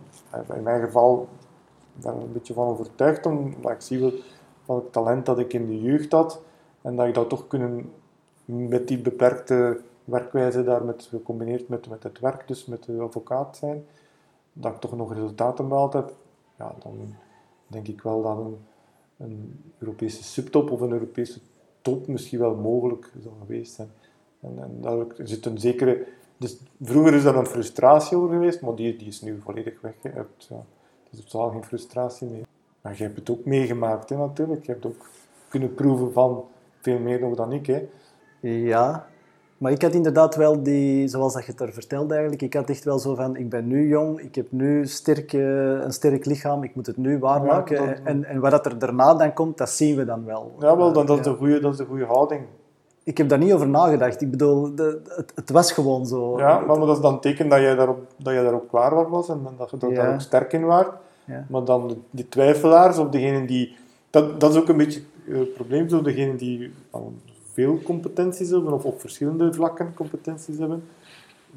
in 0.56 0.64
mijn 0.64 0.82
geval, 0.82 1.28
daar 1.94 2.14
een 2.14 2.34
beetje 2.34 2.54
van 2.54 2.68
overtuigd, 2.68 3.26
omdat 3.26 3.72
ik 3.72 3.82
zie 3.82 4.00
wel 4.00 4.14
van 4.66 4.76
het 4.76 4.92
talent 4.92 5.26
dat 5.26 5.40
ik 5.40 5.54
in 5.54 5.68
de 5.68 5.82
jeugd 5.82 6.12
had 6.12 6.42
en 6.82 6.96
dat 6.96 7.08
ik 7.08 7.14
dat 7.14 7.30
toch 7.30 7.48
kunnen 7.48 7.92
met 8.46 8.88
die 8.88 9.00
beperkte 9.00 9.82
werkwijze 10.04 10.64
daar 10.64 10.84
met, 10.84 11.08
gecombineerd 11.10 11.70
met, 11.70 11.90
met 11.90 12.04
het 12.04 12.20
werk, 12.20 12.48
dus 12.48 12.66
met 12.66 12.84
de 12.84 13.00
advocaat 13.00 13.58
zijn, 13.58 13.86
dat 14.54 14.74
ik 14.74 14.80
toch 14.80 14.96
nog 14.96 15.14
resultaten 15.14 15.68
behaald 15.68 15.94
heb, 15.94 16.14
ja, 16.58 16.74
dan 16.84 17.16
denk 17.68 17.88
ik 17.88 18.02
wel 18.02 18.22
dat 18.22 18.38
een, 18.38 18.58
een 19.18 19.64
Europese 19.78 20.24
subtop 20.24 20.72
of 20.72 20.82
een 20.82 20.92
Europese 20.92 21.40
top 21.82 22.08
misschien 22.08 22.40
wel 22.40 22.56
mogelijk 22.56 23.12
zou 23.22 23.34
geweest 23.40 23.74
zijn. 23.74 23.90
En, 24.40 24.54
en 24.64 24.78
daar 24.82 25.06
zit 25.18 25.46
een 25.46 25.60
zekere... 25.60 26.06
Dus 26.38 26.58
vroeger 26.82 27.14
is 27.14 27.24
dat 27.24 27.36
een 27.36 27.46
frustratie 27.46 28.18
over 28.18 28.30
geweest, 28.30 28.62
maar 28.62 28.76
die, 28.76 28.96
die 28.96 29.08
is 29.08 29.22
nu 29.22 29.40
volledig 29.44 29.82
weg. 29.82 29.94
Ja, 30.02 30.12
er 30.12 30.26
is 31.12 31.24
totaal 31.26 31.50
geen 31.50 31.64
frustratie 31.64 32.28
meer. 32.28 32.46
Maar 32.82 32.98
je 32.98 33.04
hebt 33.04 33.16
het 33.18 33.30
ook 33.30 33.46
meegemaakt, 33.46 34.10
hè, 34.10 34.18
natuurlijk. 34.18 34.66
Je 34.66 34.72
hebt 34.72 34.86
ook 34.86 35.10
kunnen 35.48 35.74
proeven 35.74 36.14
van 36.14 36.46
veel 36.82 37.00
meer 37.00 37.20
nog 37.20 37.36
dan 37.36 37.52
ik. 37.52 37.66
Hè. 37.66 37.88
Ja, 38.40 39.08
maar 39.58 39.72
ik 39.72 39.82
had 39.82 39.94
inderdaad 39.94 40.36
wel 40.36 40.64
die, 40.64 41.08
zoals 41.08 41.34
dat 41.34 41.46
je 41.46 41.52
het 41.52 41.62
er 41.62 41.74
vertelde 41.74 42.14
eigenlijk, 42.14 42.42
ik 42.42 42.54
had 42.54 42.70
echt 42.70 42.84
wel 42.84 43.00
zo 43.00 43.16
van, 43.16 43.36
ik 43.36 43.50
ben 43.50 43.68
nu 43.68 43.88
jong, 43.88 44.20
ik 44.20 44.36
heb 44.36 44.52
nu 44.52 44.88
sterke, 44.88 45.40
een 45.84 45.92
sterk 45.92 46.26
lichaam, 46.26 46.64
ik 46.64 46.76
moet 46.76 46.86
het 46.86 46.98
nu 46.98 47.20
waarmaken. 47.20 47.84
Ja, 47.84 47.96
en, 48.04 48.24
en 48.24 48.40
wat 48.40 48.66
er 48.66 48.80
daarna 48.80 49.14
dan 49.14 49.34
komt, 49.34 49.58
dat 49.58 49.70
zien 49.70 49.96
we 49.96 50.06
dan 50.06 50.26
wel. 50.26 50.56
Ja, 50.60 50.78
wel, 50.78 50.94
dat, 50.94 51.10
is, 51.10 51.22
de 51.22 51.34
goede, 51.34 51.60
dat 51.60 51.72
is 51.72 51.78
de 51.78 51.86
goede 51.86 52.06
houding. 52.06 52.42
Ik 53.04 53.18
heb 53.18 53.30
daar 53.30 53.38
niet 53.38 53.54
over 53.54 53.68
nagedacht. 53.68 54.22
Ik 54.22 54.32
bedoel, 54.32 54.76
de, 54.76 55.02
het, 55.08 55.32
het, 55.36 55.50
was 55.50 55.72
gewoon 55.72 56.06
zo. 56.06 56.40
Ja, 56.40 56.60
maar, 56.60 56.80
dat 56.80 56.96
is 56.96 57.02
dan 57.02 57.20
teken 57.20 57.50
dat 57.50 57.60
jij 57.60 57.76
daarop, 57.76 58.00
dat 58.18 58.34
jij 58.34 58.44
daarop 58.44 58.70
klaar 58.70 58.92
voor 58.92 59.10
was 59.10 59.30
en 59.30 59.48
dat 59.58 59.70
je 59.70 59.78
daar 59.78 60.14
ook 60.14 60.22
sterk 60.22 60.54
in 60.54 60.66
was. 60.66 60.86
Maar 61.50 61.64
dan 61.64 62.04
die 62.10 62.30
twijfelaars 62.30 62.98
of 62.98 63.10
degenen 63.10 63.46
die... 63.46 63.76
Dat, 64.10 64.40
dat 64.40 64.52
is 64.52 64.58
ook 64.58 64.70
een 64.70 64.78
beetje 64.78 65.02
het 65.24 65.54
probleem, 65.54 65.90
zo 65.90 66.02
degenen 66.02 66.38
die 66.38 66.74
veel 67.58 67.82
competenties 67.82 68.50
hebben, 68.50 68.74
of 68.74 68.86
op 68.86 69.00
verschillende 69.00 69.54
vlakken 69.54 69.94
competenties 69.94 70.58
hebben, 70.58 70.84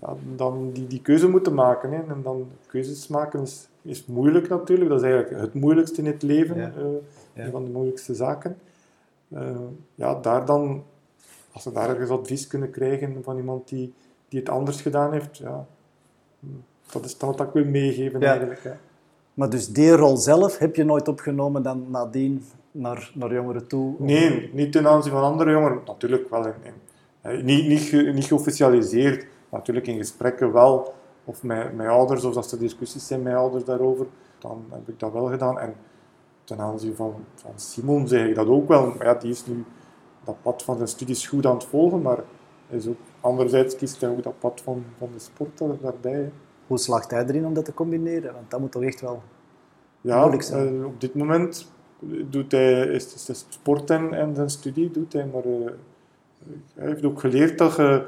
ja, 0.00 0.14
dan 0.36 0.70
die, 0.72 0.86
die 0.86 1.02
keuze 1.02 1.28
moeten 1.28 1.54
maken. 1.54 1.92
Hè. 1.92 1.96
En 1.96 2.20
dan 2.22 2.48
keuzes 2.66 3.08
maken 3.08 3.42
is, 3.42 3.68
is 3.82 4.06
moeilijk 4.06 4.48
natuurlijk. 4.48 4.90
Dat 4.90 5.02
is 5.02 5.10
eigenlijk 5.10 5.40
het 5.42 5.54
moeilijkste 5.54 6.00
in 6.00 6.06
het 6.06 6.22
leven. 6.22 6.56
Ja. 6.56 6.72
eh, 6.76 6.84
Ja. 7.32 7.44
Een 7.44 7.50
van 7.50 7.64
de 7.64 7.70
moeilijkste 7.70 8.14
zaken. 8.14 8.56
Eh, 9.28 9.56
ja, 9.94 10.14
daar 10.14 10.44
dan, 10.44 10.82
als 11.52 11.62
ze 11.62 11.72
daar 11.72 11.88
ergens 11.88 12.10
advies 12.10 12.46
kunnen 12.46 12.70
krijgen 12.70 13.22
van 13.22 13.36
iemand 13.36 13.68
die, 13.68 13.92
die 14.28 14.40
het 14.40 14.48
anders 14.48 14.80
gedaan 14.80 15.12
heeft, 15.12 15.36
ja, 15.36 15.66
dat 16.92 17.04
is 17.04 17.18
dan 17.18 17.28
wat 17.36 17.40
ik 17.46 17.52
wil 17.52 17.64
meegeven 17.64 18.22
eigenlijk. 18.22 18.62
Hè. 18.62 18.72
Maar 19.34 19.50
dus 19.50 19.68
die 19.68 19.90
rol 19.90 20.16
zelf 20.16 20.58
heb 20.58 20.76
je 20.76 20.84
nooit 20.84 21.08
opgenomen 21.08 21.62
dan 21.62 21.86
nadien 21.90 22.44
naar, 22.70 23.10
naar 23.14 23.32
jongeren 23.34 23.66
toe? 23.66 23.94
Nee, 23.98 24.50
niet 24.52 24.72
ten 24.72 24.86
aanzien 24.88 25.12
van 25.12 25.22
andere 25.22 25.50
jongeren. 25.50 25.80
Natuurlijk 25.86 26.30
wel. 26.30 26.46
In, 26.46 26.54
in, 27.22 27.44
niet, 27.44 27.66
niet, 27.92 28.14
niet 28.14 28.24
geofficialiseerd. 28.24 29.26
Natuurlijk 29.50 29.86
in 29.86 29.96
gesprekken 29.96 30.52
wel. 30.52 30.94
Of 31.24 31.42
met, 31.42 31.76
met 31.76 31.86
ouders, 31.86 32.24
of 32.24 32.36
als 32.36 32.52
er 32.52 32.58
discussies 32.58 33.06
zijn 33.06 33.22
met 33.22 33.34
ouders 33.34 33.64
daarover. 33.64 34.06
Dan 34.38 34.64
heb 34.70 34.88
ik 34.88 34.98
dat 34.98 35.12
wel 35.12 35.26
gedaan. 35.26 35.58
En 35.58 35.74
ten 36.44 36.60
aanzien 36.60 36.94
van, 36.94 37.14
van 37.34 37.52
Simon 37.56 38.08
zeg 38.08 38.28
ik 38.28 38.34
dat 38.34 38.46
ook 38.46 38.68
wel. 38.68 38.86
Maar 38.86 39.06
ja, 39.06 39.14
die 39.14 39.30
is 39.30 39.46
nu 39.46 39.64
dat 40.24 40.36
pad 40.42 40.62
van 40.62 40.76
zijn 40.76 40.88
studies 40.88 41.26
goed 41.26 41.46
aan 41.46 41.54
het 41.54 41.64
volgen. 41.64 42.02
Maar 42.02 42.18
is 42.68 42.86
ook, 42.88 42.96
anderzijds 43.20 43.76
kiest 43.76 44.00
hij 44.00 44.10
ook 44.10 44.22
dat 44.22 44.38
pad 44.38 44.60
van, 44.64 44.84
van 44.98 45.08
de 45.12 45.18
sport 45.18 45.58
daar- 45.58 45.80
daarbij. 45.80 46.12
hè. 46.12 46.30
Hoe 46.66 46.78
slaagt 46.78 47.10
hij 47.10 47.24
erin 47.26 47.46
om 47.46 47.54
dat 47.54 47.64
te 47.64 47.74
combineren? 47.74 48.32
Want 48.34 48.50
dat 48.50 48.60
moet 48.60 48.72
toch 48.72 48.82
echt 48.82 49.00
wel... 49.00 49.22
Ja, 50.00 50.18
Moeilijk 50.20 50.42
zijn. 50.42 50.78
eh, 50.80 50.84
op 50.86 51.00
dit 51.00 51.14
moment 51.14 51.72
doet 52.30 52.52
hij, 52.52 52.82
is, 52.82 53.28
is, 53.28 53.46
sport 53.48 53.90
en, 53.90 54.34
zijn 54.34 54.50
studie 54.50 54.90
doet 54.90 55.12
hij, 55.12 55.26
maar 55.32 55.44
eh, 55.44 55.72
hij 56.74 56.88
heeft 56.88 57.04
ook 57.04 57.20
geleerd 57.20 57.58
dat 57.58 57.76
je, 57.76 58.06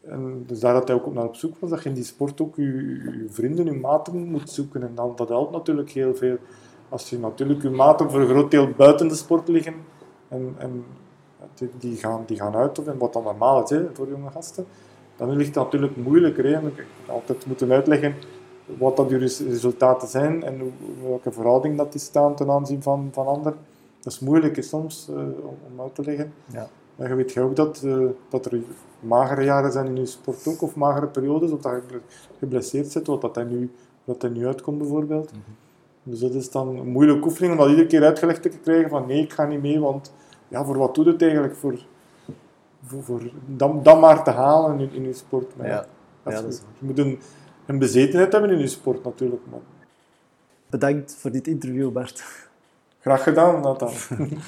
en 0.00 0.44
dus 0.46 0.60
daar 0.60 0.74
dat 0.74 0.88
hij 0.88 0.96
ook 0.96 1.14
naar 1.14 1.24
op 1.24 1.36
zoek 1.36 1.54
was, 1.58 1.70
dat 1.70 1.82
je 1.82 1.88
in 1.88 1.94
die 1.94 2.04
sport 2.04 2.40
ook 2.40 2.56
je, 2.56 3.26
vrienden, 3.30 3.64
je 3.64 3.72
maten 3.72 4.30
moet 4.30 4.50
zoeken. 4.50 4.82
En 4.82 4.92
dan, 4.94 5.12
dat 5.16 5.28
helpt 5.28 5.52
natuurlijk 5.52 5.90
heel 5.90 6.14
veel. 6.14 6.36
Als 6.88 7.10
je 7.10 7.18
natuurlijk 7.18 7.62
je 7.62 7.70
maten 7.70 8.10
voor 8.10 8.20
een 8.20 8.28
groot 8.28 8.50
deel 8.50 8.68
buiten 8.76 9.08
de 9.08 9.14
sport 9.14 9.48
liggen, 9.48 9.74
en, 10.28 10.54
en 10.58 10.84
die, 11.78 11.96
gaan, 11.96 12.22
die 12.26 12.36
gaan 12.36 12.54
uit, 12.54 12.78
of, 12.78 12.86
wat 12.98 13.12
dan 13.12 13.22
normaal 13.22 13.62
is 13.62 13.70
hè, 13.70 13.86
voor 13.92 14.08
jonge 14.08 14.30
gasten, 14.30 14.66
dan 15.16 15.30
ligt 15.30 15.54
het 15.54 15.64
natuurlijk 15.64 15.96
moeilijker. 15.96 16.44
Hè. 16.44 16.52
En 16.52 16.66
ik 16.66 16.86
altijd 17.06 17.46
moeten 17.46 17.72
uitleggen 17.72 18.14
wat 18.78 18.96
dat 18.96 19.10
res- 19.10 19.40
resultaten 19.40 20.08
zijn 20.08 20.42
en 20.44 20.72
welke 21.02 21.32
verhouding 21.32 21.76
dat 21.76 21.92
die 21.92 22.00
staan 22.00 22.34
ten 22.34 22.50
aanzien 22.50 22.82
van, 22.82 23.08
van 23.12 23.26
anderen. 23.26 23.56
Dat 24.00 24.12
is 24.12 24.18
moeilijk 24.18 24.56
hè, 24.56 24.62
soms 24.62 25.08
eh, 25.08 25.16
om, 25.72 25.80
uit 25.80 25.94
te 25.94 26.02
leggen. 26.04 26.32
Ja. 26.52 26.68
Maar 26.96 27.08
je 27.08 27.14
weet 27.14 27.32
je 27.32 27.40
ook 27.40 27.56
dat, 27.56 27.82
eh, 27.84 27.98
dat 28.28 28.46
er 28.46 28.60
magere 29.00 29.44
jaren 29.44 29.72
zijn 29.72 29.86
in 29.86 29.96
je 29.96 30.06
sport 30.06 30.46
ook, 30.48 30.62
of 30.62 30.74
magere 30.76 31.06
periodes, 31.06 31.50
of 31.50 31.60
dat 31.60 31.72
je 31.72 31.80
geble- 31.80 32.00
geblesseerd 32.38 32.90
zit, 32.92 33.06
wat 33.06 33.20
dat 33.20 33.34
hij 33.34 33.44
nu, 33.44 33.70
wat 34.04 34.22
hij 34.22 34.30
nu 34.30 34.46
uitkomt 34.46 34.78
bijvoorbeeld. 34.78 35.30
Dus 36.02 36.18
dat 36.20 36.34
is 36.34 36.50
dan 36.50 36.68
een 36.68 36.88
moeilijke 36.88 37.24
oefening 37.24 37.52
om 37.52 37.58
dat 37.58 37.68
iedere 37.68 37.86
keer 37.88 38.04
uitgelegd 38.04 38.42
te 38.42 38.48
krijgen 38.48 38.88
van 38.90 39.06
nee, 39.06 39.22
ik 39.22 39.32
ga 39.32 39.44
niet 39.46 39.62
mee, 39.62 39.80
want 39.80 40.12
ja, 40.48 40.64
voor 40.64 40.78
wat 40.78 40.94
doet 40.94 41.06
het 41.06 41.22
eigenlijk? 41.22 41.54
Voor, 41.56 41.78
voor, 42.84 43.02
voor 43.02 43.20
dan, 43.46 43.80
dan 43.82 44.00
maar 44.00 44.24
te 44.24 44.30
halen 44.30 44.80
in, 44.80 44.90
in 44.92 45.02
je 45.04 45.12
sport. 45.12 45.56
Maar 45.56 45.66
Ja. 45.66 45.86
Ja, 46.24 46.30
je, 46.36 46.42
dat 46.42 46.52
is- 46.52 46.60
je 46.78 46.86
moet 46.86 46.98
een, 46.98 47.18
een 47.68 47.78
bezetenheid 47.78 48.32
hebben 48.32 48.50
in 48.50 48.58
je 48.58 48.66
sport 48.66 49.04
natuurlijk. 49.04 49.42
Maar 49.50 49.60
Bedankt 50.70 51.16
voor 51.20 51.30
dit 51.30 51.46
interview, 51.46 51.90
Bart. 51.92 52.24
graag 53.00 53.22
gedaan, 53.22 53.60
Nathan. 53.60 53.92